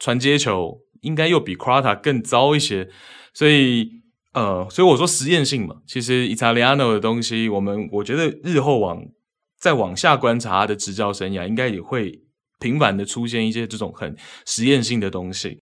[0.00, 2.88] 传接球，应该又比 Quarta 更糟一些，
[3.32, 3.97] 所以。
[4.32, 9.02] 呃，所以我说实验性嘛，其实 Italiano 的东西，我们我觉得日后往
[9.58, 12.22] 再往下观察他的执教生涯，应该也会
[12.60, 15.62] 频繁的出现一些这种很实验性的东西。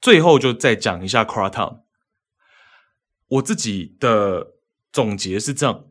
[0.00, 1.80] 最后就再讲一下 Quarta，
[3.28, 4.54] 我自己的
[4.92, 5.86] 总结是这样，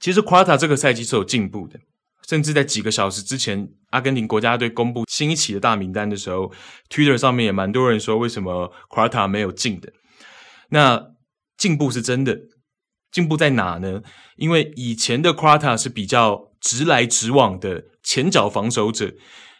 [0.00, 1.78] 其实 Quarta 这个赛季是有进步的，
[2.26, 6.50] 甚至在几个小时之前，阿根廷国家队公布新一期的大名单的时候
[6.88, 9.92] ，Twitter 上面也蛮多人说，为什么 Quarta 没有进的。
[10.70, 11.12] 那
[11.56, 12.38] 进步是真的，
[13.10, 14.02] 进步在哪呢？
[14.36, 19.14] 因为以前的 Quarta 是比较直来直往的前脚防守者，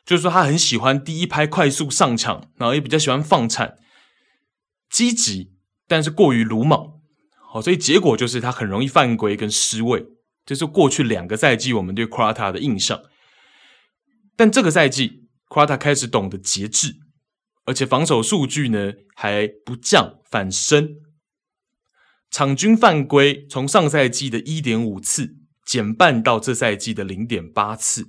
[0.05, 3.79] 就是说他很喜欢第一拍快速上场，然后也比较喜欢放铲，
[4.91, 5.53] 积极，
[5.89, 7.01] 但是过于鲁莽。
[7.51, 10.05] 好，所以结果就是他很容易犯规跟失位，
[10.45, 13.03] 这是过去两个赛季我们对 Quarta 的印象。
[14.37, 17.06] 但这个赛季 Quarta 开始懂得节制。
[17.67, 20.97] 而且防守数据呢还不降反升，
[22.31, 28.09] 场均犯规从上赛季的一点五次减半到这赛季的零点八次，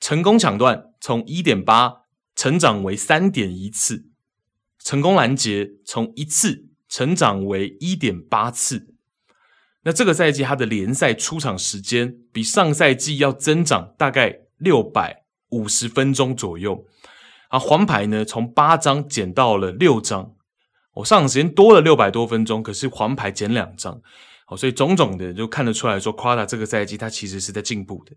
[0.00, 2.02] 成功抢断从一点八
[2.34, 4.06] 成长为三点一次，
[4.80, 8.94] 成功拦截从一次成长为一点八次。
[9.82, 16.84] 那这个赛季他的联赛出场时间比上赛季要增长大概六百五十分钟左右。
[17.48, 20.32] 啊，黄牌呢，从八张减到了六张，
[20.94, 24.00] 我上场时间多了六百多分钟，可是黄牌减两张，
[24.46, 28.12] 好，所以种种的就看得出来说夸塔这个赛季他其实是在进步的。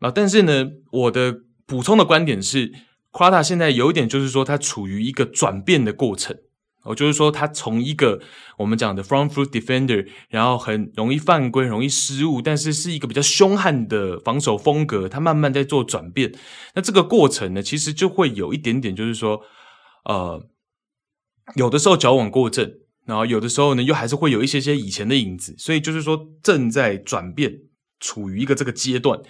[0.00, 1.34] 啊，但是呢，我的
[1.66, 2.72] 补充的观点是
[3.10, 6.36] 夸塔现在有一点就是说，他处于一个转变的过程。
[6.86, 8.20] 我就是说，他从一个
[8.58, 16.32] 我们讲的 front foot defender，然后很容易犯规、容易失误，但是是一个比较凶悍的防守风格，他慢慢在做转变。
[16.74, 19.40] 那这个过程呢，其实就会有一点点，就是说，
[20.04, 20.48] 呃，
[21.56, 22.72] 有的时候矫枉过正，
[23.04, 25.54] 然后有的时候呢，又还是会有一些些以前的影子。
[25.58, 27.52] 所以就是说，正在转变，
[27.98, 29.20] 处于一个这个阶段。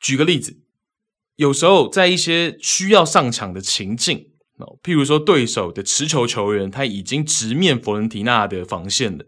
[0.00, 0.60] 举个例子，
[1.36, 4.31] 有时候在一些需要上场的情境。
[4.82, 9.24] 譬如说，对手的持球球员他已经直面佛伦提纳的防线了，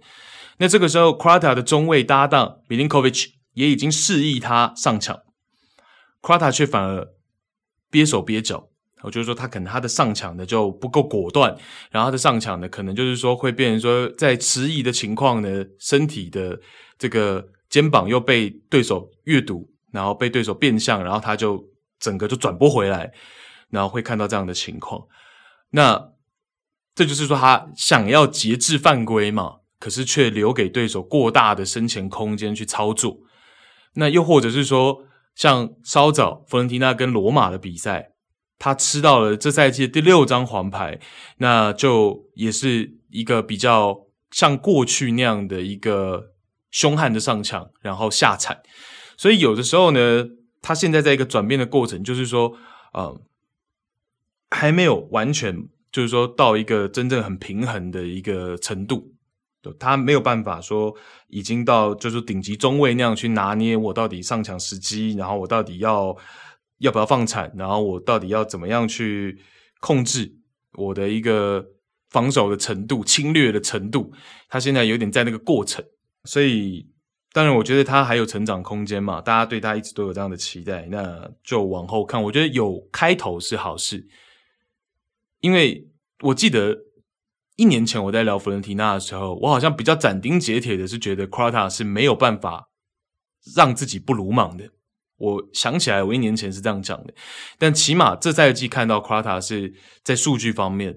[0.58, 5.18] 那这个时候，Quarta 的中卫搭档 Milinkovic 也已经示意他上抢
[6.22, 7.08] ，Quarta 却反而
[7.90, 8.68] 憋手憋脚。
[9.02, 11.54] 我就是说，他可能他的上抢呢就不够果断，
[11.90, 16.58] 然后他的上抢呢可能就是说会变成说在迟疑的情况呢，身体的
[16.98, 21.62] 这个肩膀又被对手阅读，然后被对手变向，然后他就
[22.00, 23.12] 整个就转不回来。
[23.70, 25.02] 然后会看到这样的情况，
[25.76, 26.12] 那
[26.94, 33.18] 这就是说他想要节制犯规嘛，可是却留给对手过大的身前空间去操作。
[33.94, 35.02] 那又或者是说，
[35.34, 38.12] 像稍早佛伦提纳跟罗马的比赛，
[38.56, 41.00] 他吃到了这赛季的第六张黄牌，
[41.38, 46.26] 那就也是一个比较像过去那样的一个
[46.70, 48.62] 凶悍的上抢，然后下铲。
[49.16, 50.24] 所以有的时候呢，
[50.62, 52.52] 他现在在一个转变的过程，就是说，
[52.92, 53.20] 呃。
[54.54, 59.12] 还没有完全，就是说到一个真正很平衡的一个程度，
[59.78, 60.94] 他没有办法说
[61.28, 66.16] 已经到就是顶级中卫那样去拿捏我到底上抢时机，然后我到底要
[66.78, 69.40] 要不要放铲，然后我到底要怎么样去
[69.80, 70.36] 控制
[70.74, 71.66] 我的一个
[72.10, 74.12] 防守的程度、侵略的程度，
[74.48, 75.84] 他现在有点在那个过程，
[76.24, 76.86] 所以
[77.32, 82.22] 当然，我觉得他还有成长空间嘛，大家对他一直都有这样的期待，那就往后看。
[82.22, 84.06] 我觉得有开头是好事，
[85.44, 85.86] 因为
[86.22, 86.74] 我记得
[87.56, 92.70] 一年前我在聊弗伦提纳的时候，我好像比较斩钉截铁的是觉得 q u a t a 是没有办法
[93.54, 94.70] 让自己不鲁莽的。
[95.18, 97.12] 我想起来，我一年前是这样讲的，
[97.58, 100.96] 但起码这赛季看到 q u a t a 是在数据方面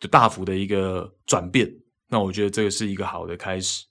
[0.00, 1.70] 就大幅的一个转变，
[2.08, 3.84] 那我觉得这个是一个好的开始。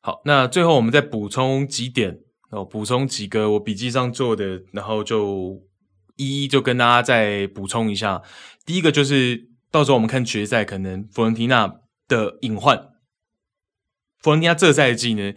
[0.00, 2.18] 好，那最后我们再补充几点
[2.50, 5.62] 哦，补充几个我笔记上做的，然后就
[6.16, 8.20] 一一就跟大家再补充一下。
[8.64, 12.76] 第一个就是到时候我们看决赛，可能佛伦提纳的隐患，
[14.18, 15.32] 佛伦提纳这赛季呢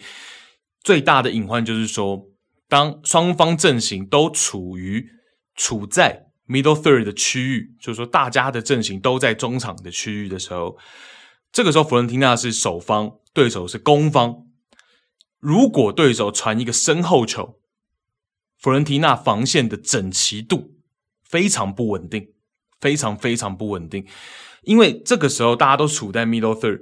[0.84, 2.30] 最大的隐患就是说。
[2.68, 5.08] 当双方阵型都处于
[5.54, 10.76] 处在 middle third 的区域，就是说大家的阵型都在中场的区域的时候，
[11.52, 14.48] 这个时候弗伦提纳是守方，对手是攻方。
[15.40, 17.60] 如果对手传一个身后球，
[18.58, 20.72] 弗伦提纳防线的整齐度
[21.24, 22.34] 非常不稳定，
[22.82, 24.06] 非常非常不稳定，
[24.64, 26.82] 因为这个时候大家都处在 middle third，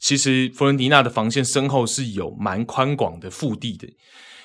[0.00, 3.88] 其实弗伦迪纳的防线身后是有蛮宽广的腹地的。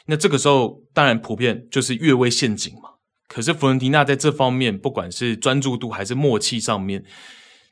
[0.05, 2.91] 那这个时候，当然普遍就是越位陷阱嘛。
[3.27, 7.03] 可是弗伦迪纳在这方面，不管是专注度还是默契上面，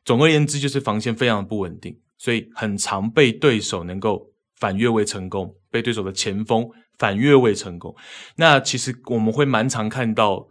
[0.03, 7.95] 总而言之就是防线非常不稳定，所以很常被对手能够反越位成功，被对手的前锋反越位成功。
[8.36, 10.45] 那其实我们会蛮常看到，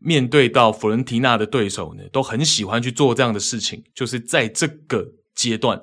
[0.00, 5.82] 面对到弗伦提纳的对手呢，都很喜欢去做这样的事情，就是在这个阶段。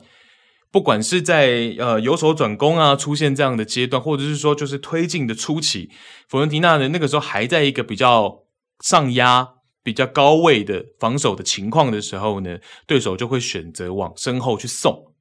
[0.69, 5.89] 不管是在呃由守转攻啊，出现这样的阶段，或者是说就是推进的初期，
[6.27, 8.43] 弗伦提纳呢那个时候还在一个比较
[8.83, 9.47] 上压、
[9.81, 15.13] 比较高位的防守的情况的时候呢，对手就会选择往身后去送，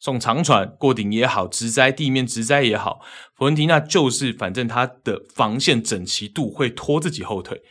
[0.00, 3.00] 送长传、过顶也好，直塞地面直塞也好，
[3.36, 7.62] 弗伦提纳就是反正他的防线整齐度会拖自己后腿，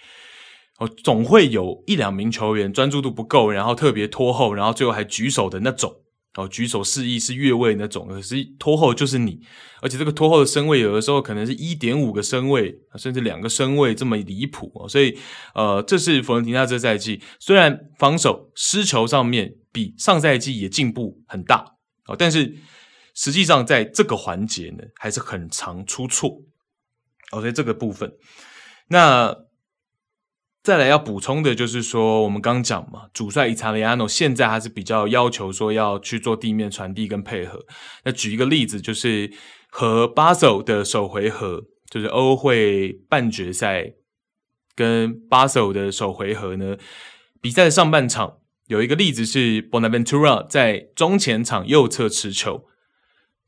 [0.80, 5.94] 哦，总会有一两名球员专注度不够，然后特别拖后，然后最后还举手的那种。
[6.36, 9.40] 哦，举手示意是越位那种，可是拖后就是你，
[9.82, 14.88] 而且这个拖后的身位有的时候可能是一点五个身位，甚至两个身位这么离谱哦。
[14.88, 15.18] 所以，
[15.56, 21.66] 呃，这是佛伦提纳这赛季虽然防守失球上面比上赛季也进步很大
[22.06, 22.56] 哦，但是
[23.16, 26.30] 实际上在这个环节呢，还是很常出错
[27.32, 27.42] 哦。
[27.42, 28.14] 所以这个部分，
[28.88, 29.36] 那。
[30.62, 37.66] 再来要补充的就是说，我们刚讲嘛，主帅伊查里亚诺现在还是比较要求说要去做地面传递跟配合。
[38.04, 39.32] 那举一个例子，就是
[39.70, 43.94] 和巴塞的首回合，就是欧会半决赛
[44.76, 46.76] 跟巴塞的首回合呢，
[47.40, 52.66] 比赛的上半场有一个例子是 Bonaventura 在中前场右侧持球，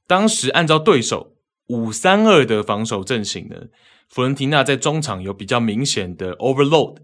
[0.08, 1.36] 当时按照对手
[1.68, 3.68] 五三二的防守阵型呢。
[4.12, 6.98] 弗伦提纳在中场有比较明显的 overload，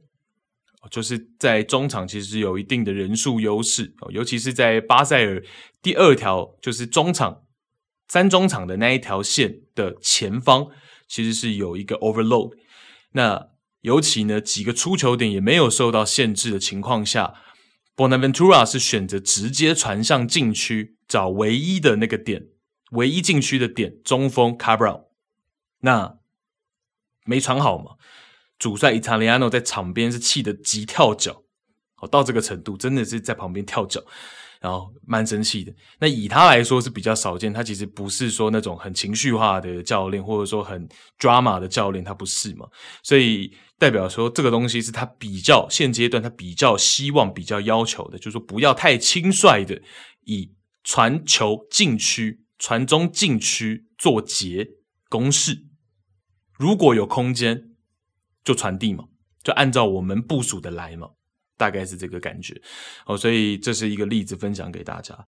[0.92, 5.42] 就是在中场其实有一定的人数优势，尤其是在巴塞尔
[5.82, 7.44] 第二条就是中场
[8.10, 10.68] 三中场的那一条线的前方，
[11.08, 12.52] 其实是有一个 overload。
[13.14, 13.52] 那
[13.82, 17.36] 尤其呢几个出球点也没有受到限制的情况下
[17.96, 22.48] ，Bonaventura 是选择直接传向禁区，找唯一的那个点，
[22.92, 25.06] 唯一禁区的点中锋 Cabral。
[25.80, 26.17] 那
[27.28, 27.92] 没传好嘛？
[28.58, 31.44] 主帅伊塔利安诺在场边是气得急跳脚，
[31.98, 34.02] 哦，到这个程度真的是在旁边跳脚，
[34.60, 35.72] 然后蛮生气的。
[36.00, 42.66] 那以他来说是比较少见，他其实不是说那种很情绪化的教练，或者说很 drama 的教练，他不是嘛？
[43.04, 49.80] 所以代表说这个东西是他比较现阶段他比较希望、比较要求的，就是说不要太轻率的
[50.26, 50.52] 以
[50.84, 54.68] 传球禁区、传中禁区做结
[55.10, 55.67] 公式。
[56.58, 57.72] 如果有空间，
[58.44, 59.06] 就传递嘛，
[59.44, 61.10] 就按照我们部署的来嘛，
[61.58, 62.62] 大概是这个感觉
[63.06, 63.18] 哦。
[63.18, 65.28] 所以这是一个例子分享给大家。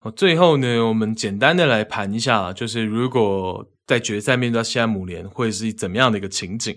[0.00, 6.76] 哦，最后呢，我们简单的来盘一下，就是如果在决赛面对西汉姆联，会是怎么样的一个情景？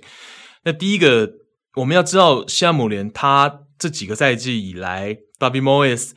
[0.64, 1.32] 那第一个，
[1.76, 6.12] 我们要知道西汉姆联他这几个赛季以来，David Moyes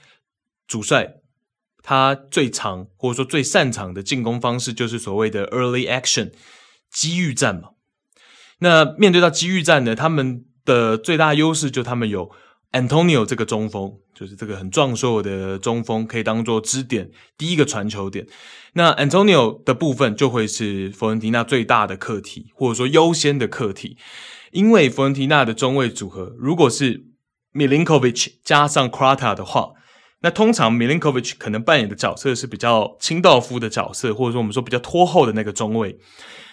[0.66, 1.16] 主帅
[1.82, 6.32] 他最常或者说最擅长的进攻方式，就是所谓的 early action。
[6.90, 7.70] 机遇战嘛，
[8.58, 12.30] 那面对到机遇战呢，他们的最大优势就他们有
[12.72, 18.26] Antonio 这个中锋，就是这个很壮硕的中锋，可以当做支点，第一个传球点。
[18.74, 23.96] 那 Antonio 的部分就会是佛伦提纳最大的课题，或者说优先的课题，
[24.52, 27.06] 因为佛伦提纳的中卫组合如果是
[27.52, 29.70] Milinkovic 加上 Quarta 的话，
[30.22, 35.98] 那通常 Milinkovic 可能扮演的角色是比较清道夫的角色，或者说我们说比较拖后的那个中卫。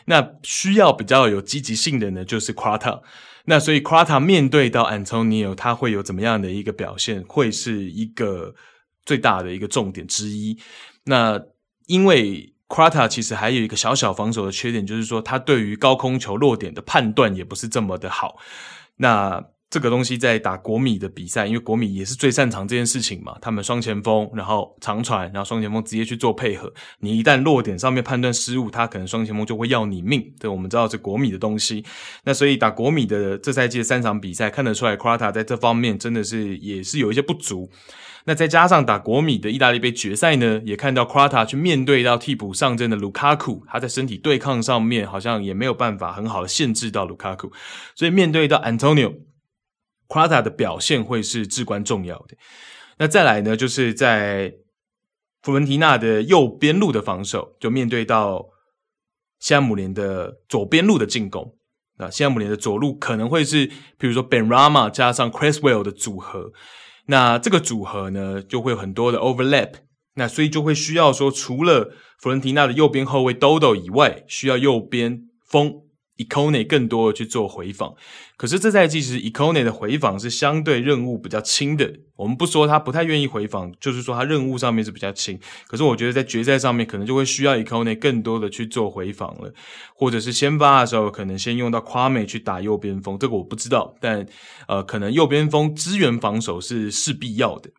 [0.06, 3.02] 那需要比较有积极性的呢，就是 Korata。
[3.44, 8.56] 那所以 Korata 面对到 Antonio，他会有怎么样的一个表现，会是一个
[9.06, 10.58] 最大的一个重点之一。
[11.04, 11.42] 那
[11.88, 18.38] 因为 Korata 其实还有一个小小防守的缺点，就是说他对于高空球落点的判断也不是这么的好。
[18.98, 23.38] 那这个东西在打国米的比赛，因为国米也是最擅长这件事情嘛。
[23.42, 26.74] 他们双前锋，然后长传，然后双前锋直接去做配合。
[27.00, 30.34] 你一旦落点上面判断失误，他可能双前锋就会要你命。
[30.40, 31.84] 对，我们知道是国米的东西。
[32.24, 37.70] 那所以打国米的这赛季的三场比赛，看得出来 Krata 在这方面真的是也是有一些不足。
[38.24, 47.52] 那再加上打国米的意大利杯决赛呢，也看到 Krata 去面对到替补上阵的卢卡库，他在身体对抗上面好像也没有办法很好的限制到卢卡库，
[47.96, 49.14] 所以面对到 Antonio。
[50.08, 52.38] Korata 的表现会是至关重要的。
[52.98, 54.54] 那再来呢，就是在
[55.42, 58.48] 弗伦提纳的右边路的防守，就面对到
[59.40, 61.56] 西汉姆联的左边路的进攻。
[62.00, 66.52] 那西汉姆联的左路可能会是，比如说 Ben Rama 加上 Creswell 的组合。
[67.06, 69.74] 那这个组合呢，就会有很多的 overlap。
[70.16, 75.87] 那所以就会需要说，除了弗伦提纳的右边后卫 Dodo 以外，需要右边锋。
[76.18, 77.94] Ikone 更多的去做回防，
[78.38, 81.94] 可是这赛季其实 Ikone 的回防是相对任务比较轻的。
[82.16, 85.40] 我们不说他不太愿意回防，就是说他任务上面是比较轻。
[85.68, 89.54] 可是我觉得在决赛上面可能就会需要 Ikone 更多的去做回防了，
[89.96, 93.94] 或者是先发的时候可能先用到 Kwame 去打右边锋，这个我不知道。
[94.02, 94.26] 但
[94.68, 97.70] 呃，可能右边锋支援防守是是必要的。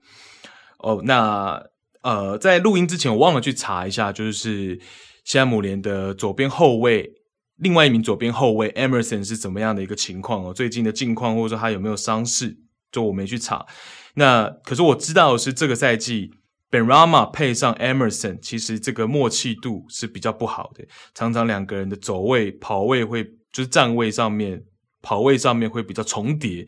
[0.79, 1.61] 哦，那
[2.03, 4.79] 呃，在录音之前我忘了去查一下，就是
[5.25, 7.18] 西汉姆联的左边后卫。
[7.59, 10.55] 另外一名左边后卫 Emerson 是怎么样的一个情况哦？
[10.55, 12.57] 最近的近况或者说他有没有伤势，
[12.93, 13.67] 就我没去查。
[14.15, 16.31] 那可是我知道的是这个赛季
[16.71, 24.63] Ben Rama 配上 Emerson，其实这个默契度是比较不好的，常常两个人的走位、跑位会就是站位上面、
[25.03, 26.65] 跑位上面会比较重叠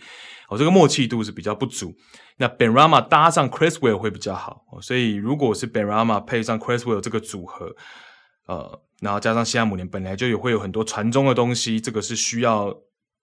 [0.49, 1.95] 哦，这个默契度是比较不足。
[2.38, 7.76] 那 Ben Rama 搭上 Chriswell 会比较好哦，所以如果是 Ben Rama 配上 Chriswell 这个组合，
[8.47, 8.82] 呃。
[9.01, 12.66] 然后加上西汉姆联本来就有会有很多传中的东西，这个是需要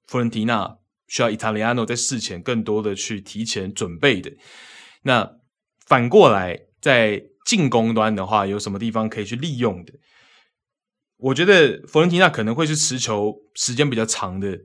[0.07, 4.31] 佛伦提纳需要 Italiano 在事前更多的去提前准备的。
[5.03, 5.37] 那
[5.85, 9.93] 反过来在进攻端的话，有什么地方可以去利用的？
[11.17, 14.59] 我觉得佛伦提纳可能会是持球时间比较长的，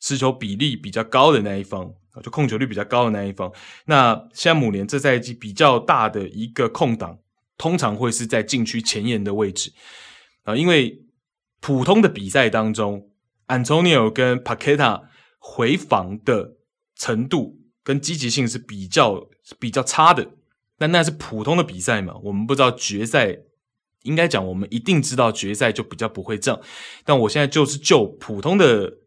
[0.00, 1.92] 持球比例比较高的那一方，
[2.22, 3.50] 就控球率比较高的那一方。
[3.86, 7.18] 那西汉姆联这赛季比较大的一个空档，
[7.56, 9.72] 通常会是在禁区前沿的位置。
[10.46, 11.02] 啊，因为
[11.60, 13.10] 普通的比赛当中
[13.48, 15.02] ，Antonio 跟 Paqueta
[15.38, 16.54] 回防的
[16.94, 19.26] 程度跟积极性是比较
[19.58, 20.30] 比较差的。
[20.78, 23.36] 但那是普通的比赛嘛，我们不知道决赛，
[24.04, 26.60] 应该讲我们一定知道决赛就比较不会这样。
[27.04, 28.98] 但我现在就是就普通的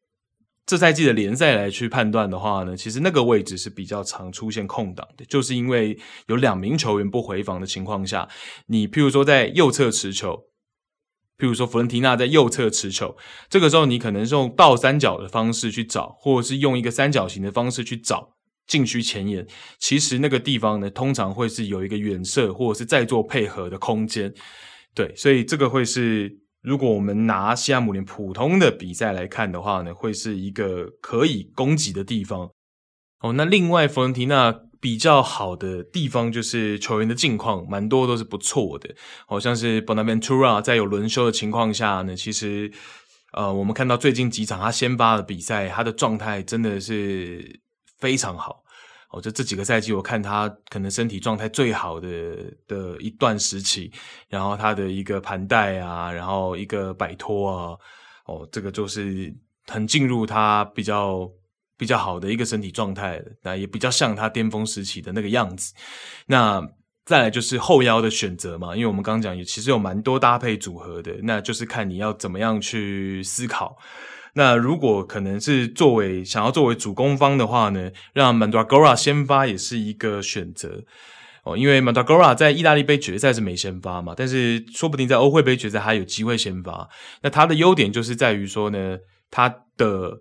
[0.65, 8.27] 这赛季的联赛来去判断的话呢，其实那个位置是比较常出现空档的，就是因为有两名球员不回防的情况下，
[8.65, 10.48] 你譬如说在右侧持球。
[11.39, 13.15] 譬如说，弗伦提纳在右侧持球，
[13.49, 18.35] 这个时候你可能是用倒三角的方式去找，或者是用一个三角形的方式去找
[18.67, 19.47] 禁区前沿。
[19.79, 24.33] 其实那个地方呢，通常会是有一个远射或者是再做配合的空间。
[24.93, 32.51] 对，所以这个会是，如果我们拿西汉姆联普通的比赛来看的话呢，会是一个可以攻击的地方。
[33.21, 34.63] 哦，那另外弗伦提纳。
[34.81, 38.89] 比较好的地方就是球员的近况，蛮多都是不错的。
[39.27, 42.71] 好像是 Bonaventura 在有轮休的情况下呢，其实
[43.33, 47.59] 呃，我们看到最近几场他先发的比赛，他的状态真的是
[47.97, 48.63] 非常好。
[49.11, 52.09] 哦，就这几个赛季，我看他可能身体状态最好的
[52.67, 53.91] 的一段时期，
[54.29, 57.77] 然后他的一个盘带啊，然后一个摆脱啊，
[58.27, 59.35] 哦，这个就是
[59.67, 61.29] 很进入他比较。
[61.79, 65.73] 比较好的一个身体状态，那也比较像他巅峰时期的那个样子。
[66.27, 66.61] 那
[67.05, 73.77] 再来就是后腰的选择嘛，因为我们刚刚讲也其实有蛮多搭配组合的，那就是看你要怎么样去思考。
[74.33, 80.83] 那如果可能是作为想要作为主攻方的话呢，让 Mandragora 先发也是一个选择
[81.45, 86.87] 哦，因为 Mandragora 在意大利杯决赛是没先发嘛，但是说不定在欧会杯决赛还有机会先发。
[87.21, 88.97] 那他的优点就是在于说呢，
[89.31, 90.19] 他的。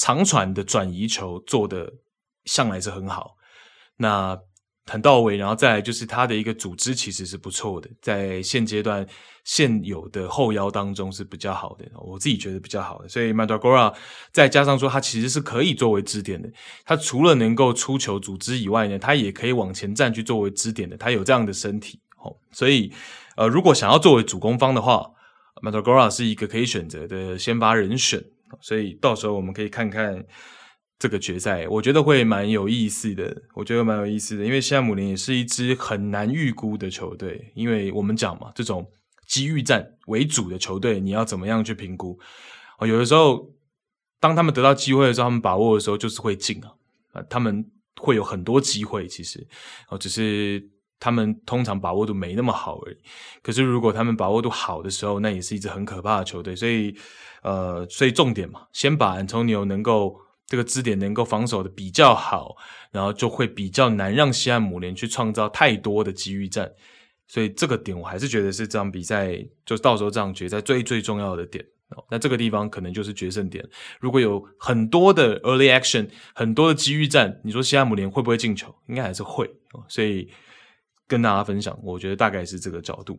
[0.00, 1.92] 长传的转移球做的
[2.46, 3.36] 向来是很好，
[3.98, 4.38] 那
[4.86, 9.06] 很到位，然后再来就是他的一个组织其实是不错的，在现阶段
[9.44, 13.08] 现有的后腰当中是比较好的，我自己觉得比较好的。
[13.10, 13.94] 所以 Mandragora
[14.32, 16.50] 再加上说他其实是可以作为支点的，
[16.86, 22.00] 他除了能够出球组织以外呢，他也可以往前站去作为支点的，他有这样的身体。
[22.16, 22.90] 哦，所以
[23.36, 25.10] 呃，如果想要作为主攻方的话
[25.62, 28.24] ，Mandragora 是一个可以选择的先发人选。
[28.60, 30.24] 所以到时候我们可以看看。
[31.02, 38.86] 这个决赛我觉得会蛮有意思的，我觉得蛮有意思的，因为现在姆联也是一支很难预估的球队，因为我们讲嘛，这种
[39.26, 42.20] 机遇战为主的球队，你要怎么样去评估？
[42.86, 43.50] 有的时候
[44.20, 46.68] 当他们得到机会的时候，他们把握的时候就是会进啊，
[47.12, 47.64] 啊，他们
[47.96, 49.48] 会有很多机会，其实
[49.88, 50.62] 哦，只是
[51.00, 52.96] 他们通常把握度没那么好而已。
[53.42, 56.54] 可是如果他们把握度好的时候，那也是一支很可怕的球队。
[56.54, 56.94] 所以
[57.42, 60.20] 呃，所以重点嘛，先把 Antonio 能够。
[60.50, 62.56] 这个支点能够防守的比较好，
[62.90, 66.68] 然后就会比较难让西汉姆联去创造太多的机遇战，
[67.28, 71.64] 所以这个点我还是觉得是这场比赛就到时候这场决赛最最重要的点。
[72.10, 73.64] 那这个地方可能就是决胜点。
[74.00, 78.74] 如果有很多的 early action，很多的机遇战，你说西汉姆联会不会进球？
[78.88, 79.48] 应该还是会。
[79.86, 80.28] 所以
[81.10, 83.18] 跟大家分享，我觉得大概是这个角度。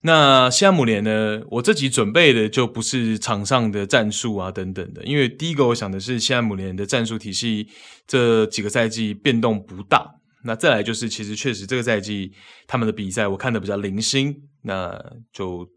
[0.00, 1.42] 那西汉姆联呢？
[1.50, 7.68] 我这集准备的就不是场上的战术啊等等的，因为第一个我想的是西汉姆联的战术体系
[8.06, 10.14] 这几个赛季变动不大。
[10.44, 12.32] 那再来就是，其实确实这个赛季
[12.66, 14.98] 他们的比赛我看的比较零星，那
[15.32, 15.68] 就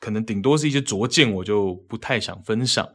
[0.00, 2.88] 可能顶多是一些拙见，我就不太想分享。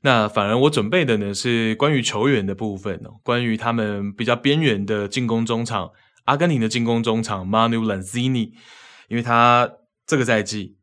[0.00, 5.92] 那反而我准备的呢是关于球员的部分哦，关于他们比较边缘的进攻中场，
[6.24, 8.52] 阿根廷的进攻中场 Manu Lanzini，
[9.08, 9.70] 因为他。
[10.06, 10.76] 这个赛季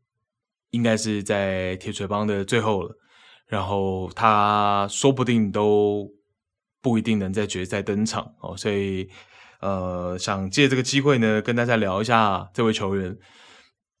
[0.70, 2.98] 应该是在铁锤帮的最后了，
[3.46, 6.10] 然后他说不定都
[6.80, 9.08] 不一定能在决赛登场哦，所以
[9.60, 13.16] 呃，想借这个机会呢，跟大家聊一下这位球员。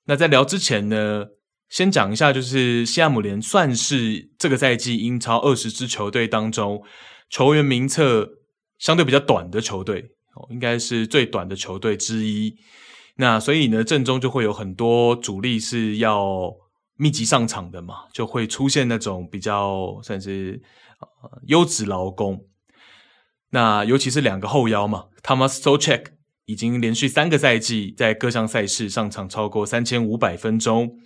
[0.06, 1.26] 那在聊之前呢，
[1.68, 6.82] 先讲一下，就是西汉姆联算是这个赛季英超二十支球队当中
[7.30, 8.28] 球员名册
[8.76, 12.56] 相对比较短的球队哦，应该是最短的球队之一。
[13.16, 16.50] 那所以呢，阵中就会有很多主力是要
[16.96, 20.62] 密集上场的嘛，就会出现那种比较算是
[21.00, 22.46] 呃优质劳工。
[23.50, 26.12] 那尤其是两个后腰嘛，Thomas s o c h e c k
[26.46, 30.98] 已经连续三个赛季在各项赛事上场超过三千五百分钟，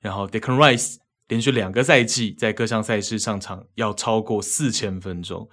[0.00, 0.96] 然后 Deacon Rice
[1.26, 5.48] 连续两个赛季在各项赛事上场要超过四千分钟。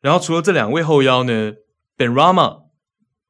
[0.00, 1.52] 然后除了这两位后腰呢
[1.96, 2.66] Ben Rama，。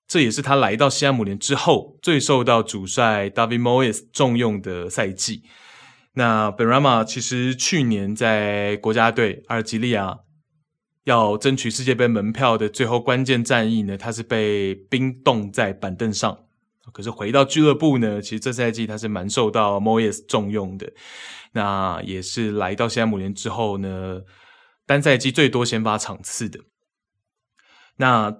[0.09, 5.43] 这也是他来到西汉姆联之后最受到主帅 David Moyes 重用的赛季。
[6.12, 10.21] 那 Ben Rama 其实去年在国家队阿尔及利亚
[11.03, 16.39] 要争取世界杯门票的最后关键战役呢，他是被冰冻在板凳上。
[16.93, 20.93] 可是回到俱乐部呢，其实这赛季他是蛮受到 Moyes 重用的。
[21.53, 24.23] 那也是来到西汉姆联之后呢，
[24.87, 26.61] 单赛季最多先发场次的。
[27.97, 28.37] 那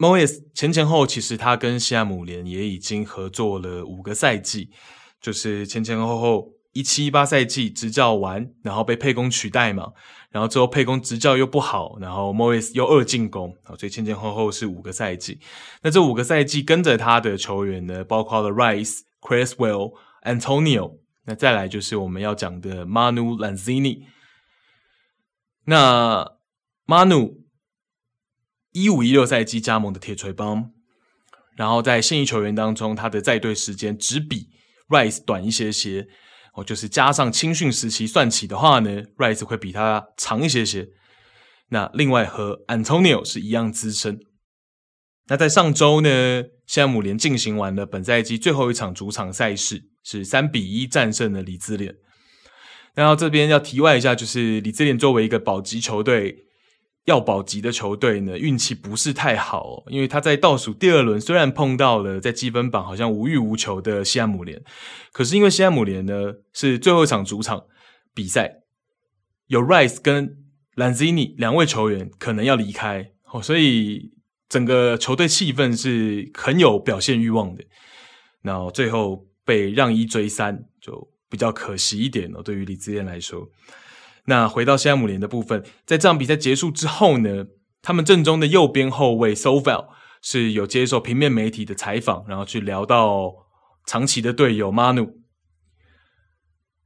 [0.00, 4.70] Moyes 前前后其实他跟西汉姆联也已经合作了五个赛季，
[5.20, 9.92] 就是前前后后一七一八赛季执教完，然后被佩攻取代嘛，
[10.30, 15.38] 然后之后佩攻执教又不好，然后 Moyes 又二进攻，所以前前后后是五个赛季。
[15.82, 19.92] 那这五个赛季跟着他的球员呢，包括了 Rice、Cresswell、
[20.22, 20.96] Antonio，
[21.26, 24.04] 那再来就是我们要讲的 Manu Lanzini。
[25.66, 26.36] 那
[26.86, 27.39] Manu。
[28.72, 30.70] 一五一六赛季加盟的铁锤帮，
[31.56, 34.48] 然后在现役球员当中，他的在队时间只比
[34.88, 36.08] Rice 短一些些。
[36.54, 40.88] 哦，就是加上青训时期算起的话呢，Rice 会比他长一些些。
[41.68, 44.20] 那另外和 Antonio 是一样资深。
[45.28, 51.94] 那在上周呢，西汉姆联进行完了本赛季最后一场主场赛事，是三比一战胜了李兹联。
[52.94, 56.46] 然后这边要题外一下，就是李兹联作为一个保级球队。
[57.06, 64.62] 要保级的球队呢，运气不是太好，因为他在倒数第二轮虽然碰到了在积分榜好像无欲无求的西汉姆联，
[65.10, 67.64] 可是因为西汉姆联呢是最后一场主场
[68.14, 68.60] 比赛，
[69.46, 70.36] 有 Rice 跟
[70.76, 74.12] Lanzini 两位球员可能要离开哦，所以
[74.48, 77.64] 整个球队气氛是很有表现欲望的，
[78.42, 83.48] 然后最后被让一追三，就比较可惜一点哦，对于李兹联来说。
[84.26, 87.46] 那回到西汉姆联的部分，在这场比赛结束之后呢，
[87.82, 89.86] 他们阵中的右边后卫 Sofel
[90.22, 93.32] 是有接受平面媒体的采访，然后去聊到
[93.86, 95.14] 长期的队友 Manu。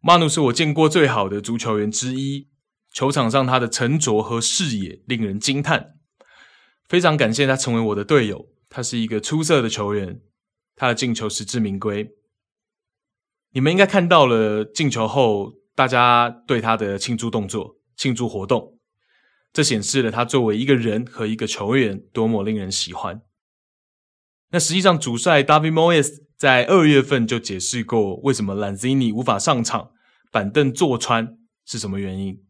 [0.02, 2.48] Manu 是我见过最好的足球员之一，
[2.92, 5.94] 球场上他的沉着和视野令人惊叹，
[6.86, 8.46] 非常感谢他成为我的队友。
[8.68, 10.20] 他是一个出色的球员，
[10.76, 12.10] 他的进球实至名归。
[13.52, 18.78] 你们应该看到了进球后，大家对他的庆祝动作、庆祝活动，
[19.52, 23.22] 这显示了他作为一个人和一个球员多么令人喜欢。
[24.50, 29.90] 那实际上，主帅 David Moyes 在二月份就解释过，为什么 Lanzini 无法上场，
[30.30, 32.44] 板凳坐穿是什么原因。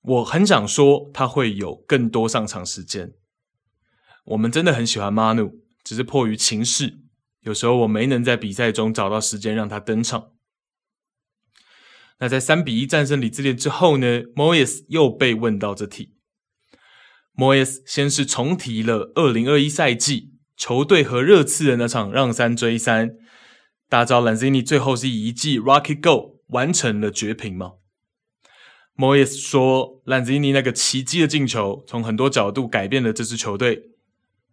[0.00, 3.14] 我很想说，他会有更多上场时间。
[4.24, 7.00] 我们真的很喜欢 Manu，只是迫于情势。
[7.40, 10.33] 有时候我没能在比赛中找到时间让他登场。
[12.24, 16.14] 那在三比一战胜李自恋之后呢，Moyes 又被问到这题。
[17.36, 23.16] Moyes 先是重提了二零二一赛季球队和热刺的那场让三追三，
[23.90, 27.72] 大家知道 Lanzini 最后是一记 Rocket Go 完成了绝平吗
[28.96, 33.90] ？Moyes 说，Lanzini 那个奇迹的进球从很多角度改变了这支球队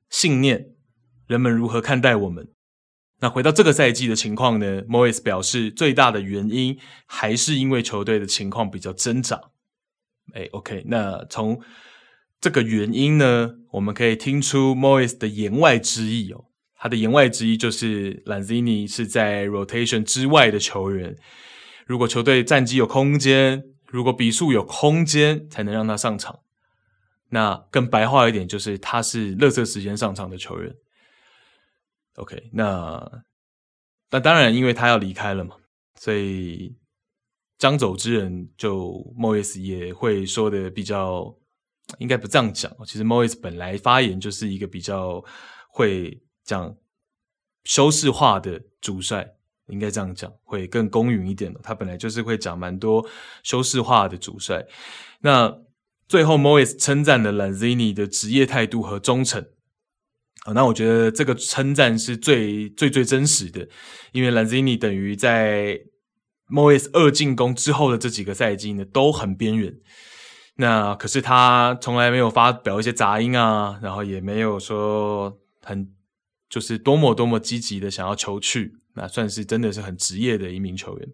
[0.09, 0.71] 信念，
[1.25, 2.49] 人们如何看待我们。
[3.21, 9.39] 那回到这个赛季的情况呢？Moyes 表示，最大的原因还是因为球队的情况比较挣扎。
[10.33, 11.61] 哎，OK，那从
[12.39, 16.45] 这个原因呢，我们可以听出 Moyes 的言外之意哦。
[16.75, 21.15] 他的言外之意就是 Lanzini 是在 rotation 之外的球员。
[21.85, 26.39] 如果球队战绩有空间，如果比数有空间，才能让他上场。
[27.29, 30.73] 那更白话一点，就是他是垃圾时间上场的球员。
[32.15, 33.23] OK，那
[34.09, 35.55] 那当然，因为他要离开了嘛，
[35.95, 36.75] 所以
[37.57, 41.33] 将走之人就 Moyes 也会说的比较，
[41.99, 42.69] 应该不这样讲。
[42.85, 45.23] 其实 Moyes 本来发言就是一个比较
[45.69, 46.75] 会讲
[47.63, 49.35] 修饰化的主帅，
[49.67, 51.61] 应该这样讲会更公允一点的。
[51.63, 53.07] 他本来就是会讲蛮多
[53.43, 54.65] 修饰化的主帅。
[55.21, 55.61] 那
[56.09, 59.47] 最后 Moyes 称赞了 Lanzini 的职业态度和忠诚。
[60.45, 63.67] 啊，那我觉得这个称赞是最最最真实的，
[64.11, 65.79] 因为 Lanzini 等于在
[66.49, 69.73] Moyes 二进攻之后的这几个赛季呢都很边缘，
[70.55, 75.93] 那可是他从来没有发表一些杂音啊，然后也没有说很
[76.49, 81.07] 就是多么多么积极的想要求去，那算是真的是很职业的一名球员。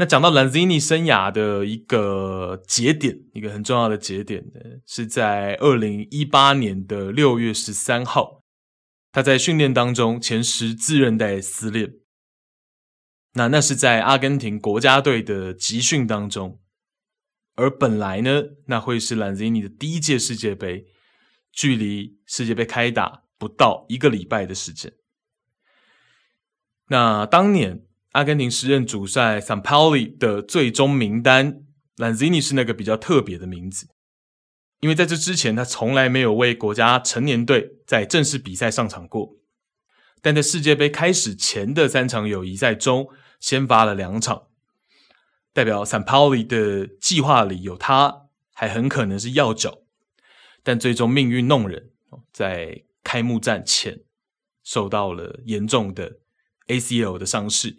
[0.00, 8.44] 那讲到 Lanzini 生涯的一个节点，一个很重要的节点呢，是在二零一八年的六月十三号，
[9.10, 11.94] 他在训练当中前十字韧带撕裂。
[13.32, 16.60] 那那是在阿根廷国家队的集训当中，
[17.56, 20.86] 而本来呢，那会是 Lanzini 的第一届世界杯，
[21.50, 24.92] 距离世界杯开打不到一个礼拜的时间。
[26.86, 27.87] 那当年。
[28.12, 31.62] 阿根廷时任主帅 Sampaoli 的最终名单
[31.96, 33.86] ，Lanzini 是那个比较特别的名字，
[34.80, 39.36] 因为在这之前他从来没有为国家成年队在正式比赛上场过，
[40.22, 44.48] 但在世界杯开始前的三场友谊赛中，先发了两场，
[45.52, 49.82] 代表 Sampaoli 的计划里有他，还很可能是要角，
[50.62, 51.90] 但最终命运弄人，
[52.32, 54.00] 在开幕战前
[54.64, 56.20] 受到了严重的。
[56.68, 57.76] ACL 的伤势，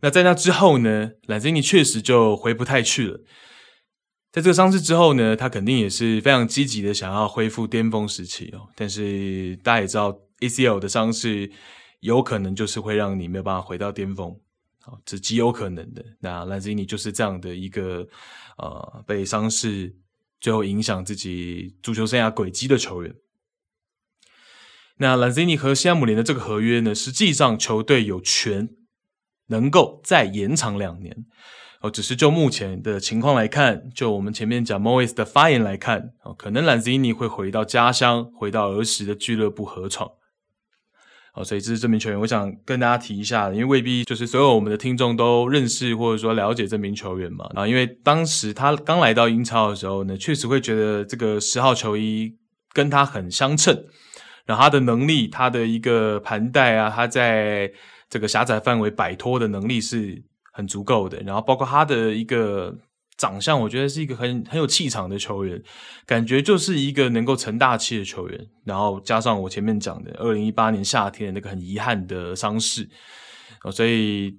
[0.00, 3.20] 那在那之后呢，Lanzini 确实就回不太去了。
[4.30, 8.68] 在这个伤势之后呢，他肯定也是非常积极的想要恢复巅峰时期哦。
[8.74, 11.50] 但是大家也知道，ACL 的伤势
[12.00, 14.28] 有可能就是会让你没有办法回到巅峰，
[14.84, 16.04] 哦，这极有可能的。
[16.20, 18.06] 那 Lanzini 就是这样的一个
[18.58, 19.96] 呃被伤势
[20.38, 23.14] 最后影响自己足球生涯轨迹的球员。
[24.98, 28.70] 那兰斯尼和西汉姆联的这个合约呢，实际上球队有权
[29.48, 31.26] 能够再延长两年
[31.80, 31.90] 哦。
[31.90, 40.10] 只是就目前的情况来看，就我们前面讲 Moyes 的发言来看哦，可能兰斯尼会回到家乡，回到儿时的俱乐部河床。
[41.34, 47.46] 哦，所以这是这名球员，我想跟大家提一下，因为未必就是所有我们的听众都认识或者说了解这名球员嘛。
[47.54, 52.38] 啊，因为当时他刚来到英超的时候呢，确实会觉得这个十号球衣
[52.72, 53.84] 跟他很相称。
[54.46, 57.70] 然后他的能力，他的一个盘带啊，他在
[58.08, 60.22] 这个狭窄范围摆脱的能力是
[60.52, 61.20] 很足够的。
[61.22, 62.72] 然后包括他的一个
[63.18, 65.60] 长相，我觉得是一个很很有气场的球员，
[66.06, 68.46] 感觉就是一个能够成大器的球员。
[68.64, 72.88] 然后加上我前面讲的二零一八年夏天那个很遗憾的伤势，
[73.72, 74.38] 所以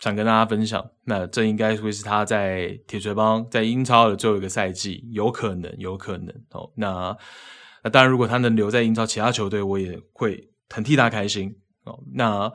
[0.00, 6.70] 想跟大家分享，那这应该会是他在铁锤帮在英超的最后一个赛季，有可能，有可能哦。
[6.76, 7.16] 那。
[7.84, 11.54] 那当然，如果他能留在英超其他球队，我也会很替他开心
[11.84, 12.02] 哦。
[12.14, 12.50] 那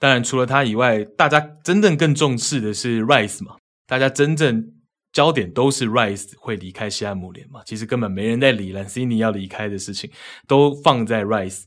[0.00, 3.56] 当然，除了他以外，大家真正更重视的是 Rice 嘛？
[3.86, 4.72] 大家真正
[5.12, 10.10] 焦点都是 Rice 会离开西汉姆联嘛，其实根本没人在理兰斯尼要离开的事情，
[10.48, 11.62] 都放在 Rice。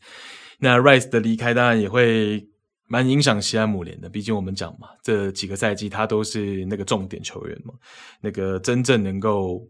[0.59, 2.45] 那 Rice 的离开当然也会
[2.87, 7.73] 蛮影响西汉姆联的，毕竟我们讲嘛，这几个赛季他都是那个重点球员嘛，
[8.21, 9.65] 那个真正能够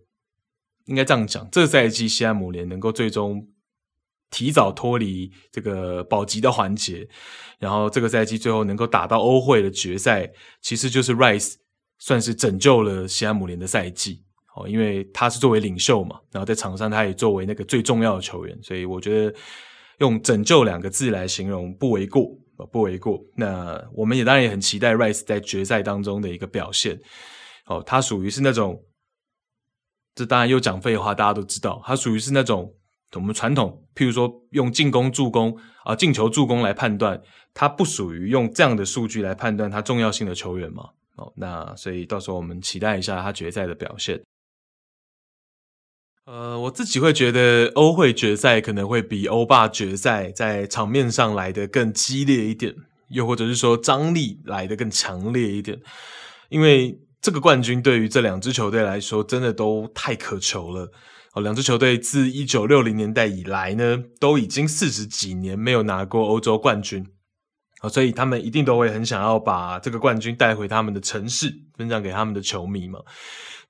[0.85, 3.47] 应该这样讲，这个赛季西汉姆联能够最终
[4.29, 7.07] 提早脱离这个保级的环节，
[7.59, 10.31] 然后这个赛季最后能够打到欧会的决赛，
[10.61, 11.55] 其实就是 Rice。
[11.97, 14.21] 算是拯救了西汉姆联的赛季
[14.53, 19.33] 哦，因为他是作为领袖嘛，然后在场上他也作为那个最重要的球员，所以我觉得
[19.99, 22.37] 用“拯救”两个字来形容不为过，
[22.69, 23.23] 不为过。
[23.37, 26.99] 那我们也当然也很期待 Rice 在决赛当中的一个表现
[27.67, 28.77] 哦，他属于是那种，
[30.15, 32.73] 这当然又讲废话，大家都知道，他属于是那种
[33.13, 37.21] 我们传统，譬如说用进攻、助攻啊、进球、助攻来判断，
[37.53, 40.89] 他不属于用这样的数据来判断他重要性的球员嘛。
[41.17, 44.21] 哦，那所以到时候我们期待一下他决赛的表现。
[46.25, 52.73] 呃，我自己会觉得欧会决赛可能会比欧霸决赛在场面上来得更激烈一点，
[53.09, 55.79] 又或者是说张力来得更强烈一点，
[56.49, 60.91] 因为这个冠军对于这两支球队来说真的都太渴求了。
[61.33, 67.03] 哦，两支球队自一九六零年代以来呢，都已经四十几年没有拿过欧洲冠军。
[67.81, 72.99] 哦所以他们一定都会很想要把这个冠军带回他们的城市，分享给他们的球迷嘛。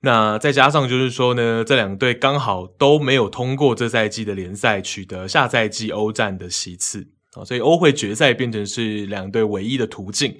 [0.00, 10.36] 那再加上就是说呢，这两队刚好都没有通过这赛季的联赛，取得下赛季欧战的席次啊，所以欧会决赛变成是两队唯一的途径。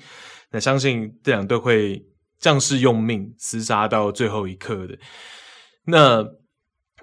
[0.50, 2.04] 那相信这两队会
[2.38, 4.98] 将士用命，厮杀到最后一刻的。
[5.84, 6.24] 那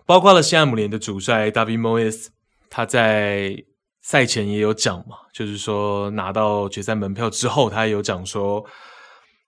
[0.06, 2.28] 包括了西汉姆联的主帅 David Moyes，
[2.70, 3.66] 他在。
[4.06, 8.62] 赛前也有讲嘛，就是说拿到决赛门票之后，他也有讲说，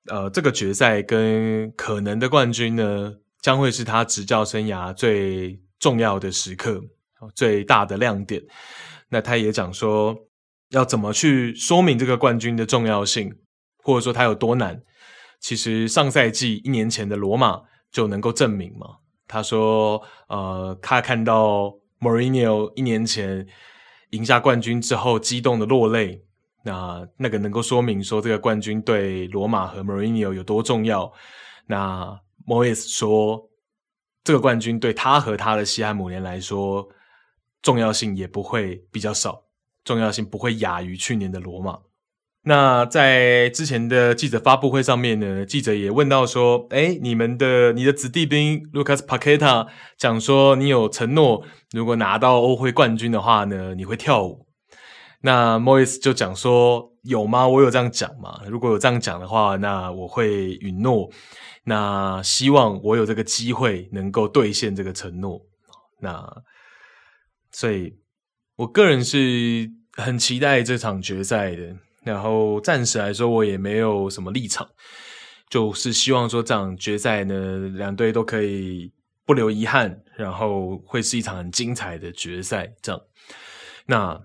[0.07, 6.81] 呃，这个决赛跟可能的冠军呢，将会是他执教生涯最重要的时刻，
[7.36, 8.41] 最大的亮点。
[9.09, 10.15] 那他也讲说，
[10.69, 13.36] 要怎么去说明这个冠军的重要性，
[13.83, 14.81] 或者说他有多难。
[15.45, 18.87] 其实上赛季一年前的罗马就能够证明嘛。
[19.27, 23.47] 他说，呃，他看到 Mourinho 一年前。
[24.11, 26.23] 赢下冠军之后，激动的落泪。
[26.63, 31.11] 那那个能够说明说这个冠军对罗马和 Mourinho 有多重要。
[31.67, 32.17] 那
[32.47, 33.49] Moyes 说，
[34.23, 36.87] 这个冠军对他和他的西汉姆联来说，
[37.61, 39.43] 重要性也不会比较少，
[39.83, 41.77] 重要性不会亚于去年的罗马。
[42.47, 49.67] 那在之前的记者发布会上面呢，记者也问到说：“诶，你们的你的子弟兵 Lucas Paqueta
[49.97, 54.45] 讲说，你有承诺，如果拿到欧会冠军的话呢，你会跳舞。”
[55.21, 57.47] 那 Moyes 就讲说：“有吗？
[57.47, 58.39] 我有这样讲吗？
[58.47, 61.09] 如果有这样讲的话，那我会允诺。
[61.63, 65.41] 那希望我有这个机会能够兑现这个承诺。
[65.99, 66.23] 那
[67.51, 67.95] 所以，
[68.57, 74.69] 我个人是很期待这场决赛的。”然后暂时来说，我也没有什么立场，
[75.49, 78.91] 就是希望说这场决赛呢，两队都可以
[79.25, 82.71] 不留遗憾，然后会是一场很精彩的决赛。
[82.79, 83.01] 这样，
[83.87, 84.21] 那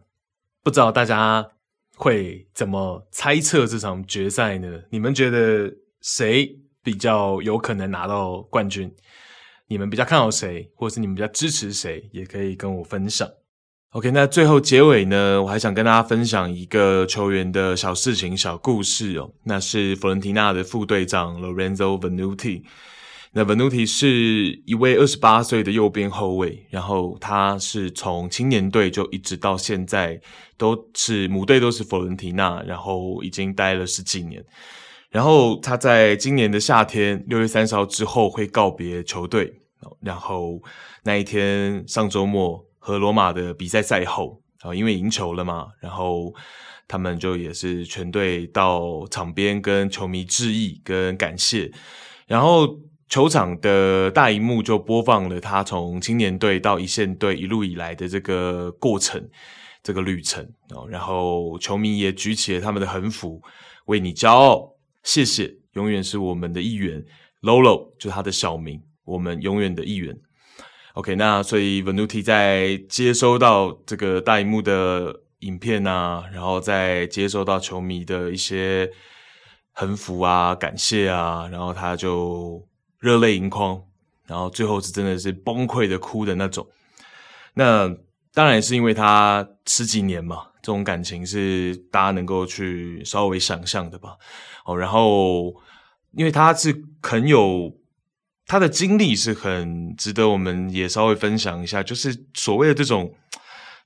[0.63, 1.53] 不知道大家
[1.97, 4.83] 会怎么猜测这场决赛呢？
[4.91, 5.73] 你们觉得
[6.03, 8.95] 谁比较有可能拿到冠军？
[9.69, 12.11] 你们比较看好谁，或是你们比较支持谁？
[12.13, 13.27] 也可以跟我分享。
[13.93, 19.29] OK，那最后结尾呢，我还想跟大家分享一个球员的小事情、小故事哦。
[19.43, 22.63] 那是佛伦提纳的副队长 Lorenzo Venuti。
[23.33, 30.21] 那 Venuti 是一位二十八岁的右边后卫，然后他是从青年队就一直到现在
[30.57, 34.41] 都是母队都是佛伦提纳，然后已经待了十几年。
[35.11, 39.53] 然后他在今年的夏天六月三十号之后会告别球队，
[40.01, 40.63] 然后
[41.03, 42.65] 那一天上周末。
[42.81, 46.35] 和罗马的比赛赛后啊，因为赢球了嘛，然后
[46.89, 51.71] 他们就也是全队到场边跟球迷致意跟感谢，
[52.27, 52.67] 然后
[53.09, 59.29] 球场的大荧幕就播放了他从青年队到一线队一路以来的这个过程，
[59.83, 63.41] 这个旅程哦，然后球迷也举起了他们的横幅，
[63.87, 64.73] 为你骄傲，
[65.05, 67.05] 谢谢，永远是我们的一员
[67.43, 70.17] ，Lolo 就是他的小名，我们永远的一员。
[70.95, 78.91] OK，那所以 Venuti 在接收到这个大荧幕的影片啊，然后再接收到球迷的一些
[79.71, 82.67] 横幅啊、感谢啊，然后他就
[82.99, 83.81] 热泪盈眶，
[84.27, 86.67] 然后最后是真的是崩溃的哭的那种。
[87.55, 87.89] 那
[88.35, 94.17] 当然也是因为他十几年嘛，这种感情是大家能够去稍微想象的吧。
[94.65, 95.55] 哦，然后
[96.13, 97.79] 因为他是很有。
[98.51, 103.15] 他的经历是很值得我们也稍微分享一下，就是所谓的这种，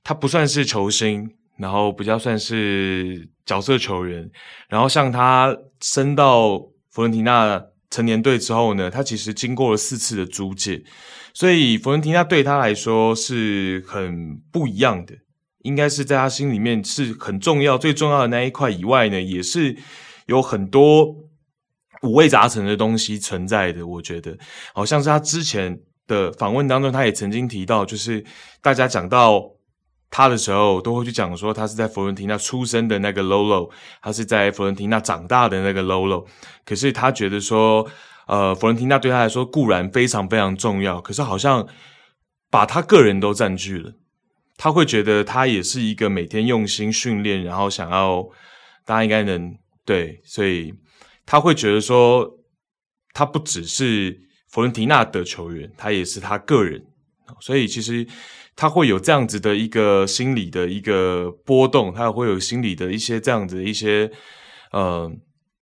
[0.03, 4.27] 他不算是球星，然后比较算是角色球员，
[4.67, 6.57] 然后像他升到
[6.89, 10.81] 佛伦提纳成年队之后呢，他其实经过了四次的租借，
[11.31, 15.13] 所以佛伦提纳对他来说是很不一样的，
[15.61, 19.77] 应该是在他心里面是很重要、最重要的那一块以外呢，也是
[20.25, 21.15] 有很多。
[22.05, 24.37] 五味杂陈的东西存在的，我觉得
[24.73, 28.23] 好像是他之前的访问当中，他也曾经提到，就是
[28.61, 29.43] 大家讲到
[30.11, 36.25] 他的时候，都会去讲说他是在佛伦提纳出生的那个 Lolo，他是在佛伦提纳长大的那个 Lolo。
[36.63, 37.85] 可是他觉得说，
[38.27, 41.67] 呃，佛伦提纳对他来说固然非常非常重要，可是好像
[42.51, 43.91] 把他个人都占据了。
[44.55, 48.23] 他会觉得他也是一个每天用心训练，然后想要
[48.85, 50.73] 大家应该能对，所以。
[51.25, 52.29] 他会觉得说，
[53.13, 54.15] 他不只是
[54.49, 56.83] 佛伦提纳的球员，他也是他个人，
[57.39, 58.05] 所以其实
[58.55, 64.09] 他会有这样子的一个心理的一个波动，他会有心理的一些这样子的一些
[64.71, 65.11] 呃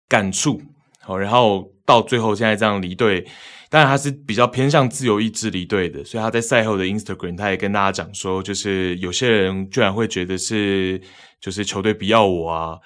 [0.08, 0.62] 感触，
[1.02, 3.26] 好，然后到最后现在这样离队，
[3.70, 11.02] 当然他是比较偏向自由意志离队的，所以他在赛后的 Instagram 他也跟大家讲说，就是有些人居然会觉得是
[11.42, 12.80] 就是球队不要我啊。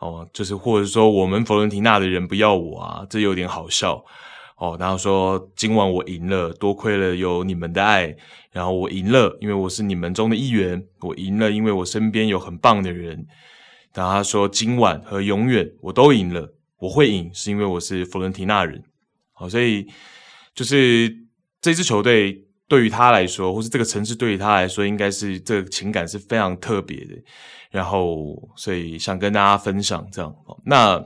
[0.00, 4.02] 哦，就是或者说我们佛伦提纳的人不要我啊，这有点好笑
[4.56, 4.76] 哦。
[4.80, 8.16] 然后说今晚我赢了，多亏了有你们的爱。
[8.50, 10.84] 然后我赢了，因为我是你们中的一员。
[11.00, 13.26] 我赢了，因为我身边有很棒的人。
[13.94, 18.82] 然后他说今晚和永远我都赢了，我会赢是因为我是佛伦提纳人。
[19.32, 19.86] 好，所以
[20.54, 21.14] 就是
[21.60, 27.16] 这支球队对于他来说，或是这个城市对于他来说，应该是这个情感是非常特别的。
[27.68, 30.32] 然后，所以想跟大家分享这样。
[30.64, 31.04] 那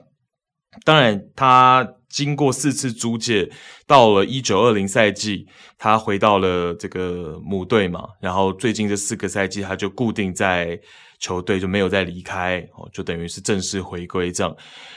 [0.85, 3.51] 当然，他经过四次租借，
[3.87, 5.47] 到了一九二零赛季，
[5.79, 8.09] 他回到了这个母队嘛。
[8.21, 10.79] 然后最近这四个赛季，他就固定在
[11.19, 14.55] 球队，就没有再离开，哦，就等于是正式回归这样。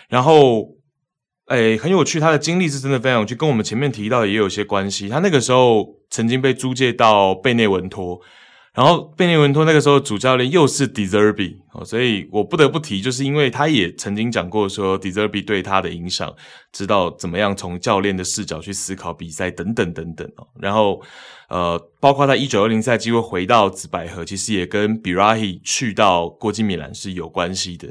[0.10, 0.68] 然后，
[1.48, 5.10] 诶，很有趣，他的经历是真的非常有趣，跟我们前面提到的也有些关系。
[5.10, 8.20] 他那个时候曾经被租借到贝内文托。
[8.74, 16.32] 然后贝内文托那个时候主教练又是 Deserbi，哦，所以我不得不提，就是因为他也曾经讲过说 Deserbi 对他的影响，
[16.72, 20.46] 知道怎么样从教练的视角去思考比赛等等等等哦。
[20.62, 21.02] 然后
[21.50, 27.88] 呃，包括他一九二零赛季会回到紫百合，其实也跟 Birahi 去到国际米兰是有关系的。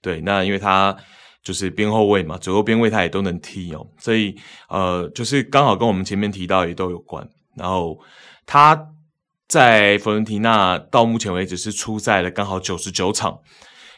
[0.00, 0.96] 对，那因为他
[1.42, 4.34] 就是边后卫嘛，左右边卫他也都能踢哦，所以
[4.68, 7.28] 呃，就是刚好跟我们前面提到也都有关。
[7.56, 7.98] 然后
[8.46, 8.88] 他。
[9.48, 13.40] 在佛伦提纳到目前为止是出赛了刚好九十九场，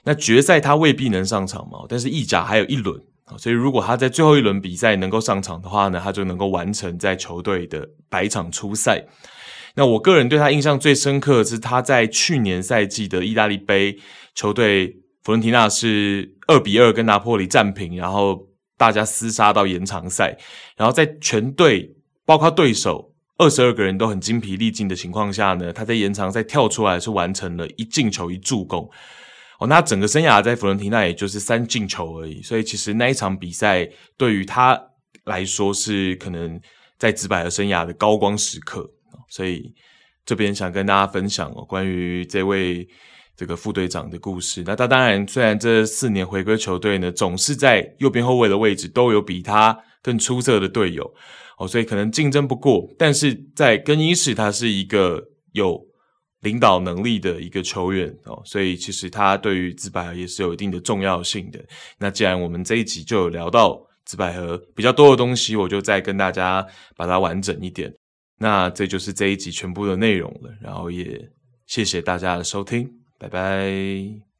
[0.05, 2.99] 那决赛他未必能上场嘛，但是意甲还有一轮，
[3.37, 9.05] 所以如果他在最后一轮比赛能够上场的话呢，他就能够完成在球队的百场出赛。
[9.75, 13.99] 那我个人对他印象最深刻的是他在去年赛季的意大利杯
[14.35, 20.37] 球队佛伦提纳是二比二跟拿破里战平，然后大家厮杀到延长赛，
[20.77, 21.95] 然后在全队
[22.25, 23.11] 包括对手。
[23.39, 28.89] 二十二个人都很精疲力尽的情况下呢，他在延长赛跳出来是完成了一进球一助攻。
[29.59, 34.81] 哦，那整个生涯在佛伦提纳也就是三进球而已，所以其实那一场比赛对于他
[35.25, 36.61] 来说是可能
[36.99, 38.89] 在紫百合生涯的高光时刻。
[39.29, 39.75] 所以
[40.25, 42.87] 这边想跟大家分享哦，关于这位
[43.43, 44.63] 这个副队长的故事。
[44.65, 51.13] 那他当然虽然这四年回归球队呢，总是在右边后卫的位置都有比他更出色的队友。
[51.59, 55.21] 哦，所以可能竞争不过，但是在更衣室，他是一个
[55.55, 55.77] 有
[56.43, 61.59] 领导能力的一个球员哦，所以其实他对于紫百合也是有一定的重要性的。
[61.99, 66.65] 那既然我们这一集就有聊到紫百合比较多的东西，我就再跟大家
[66.95, 67.93] 把它完整一点。
[68.39, 71.21] 那这就是这一集全部的内容了，然后也
[71.67, 72.89] 谢谢大家的收听，
[73.23, 74.32] 拜拜。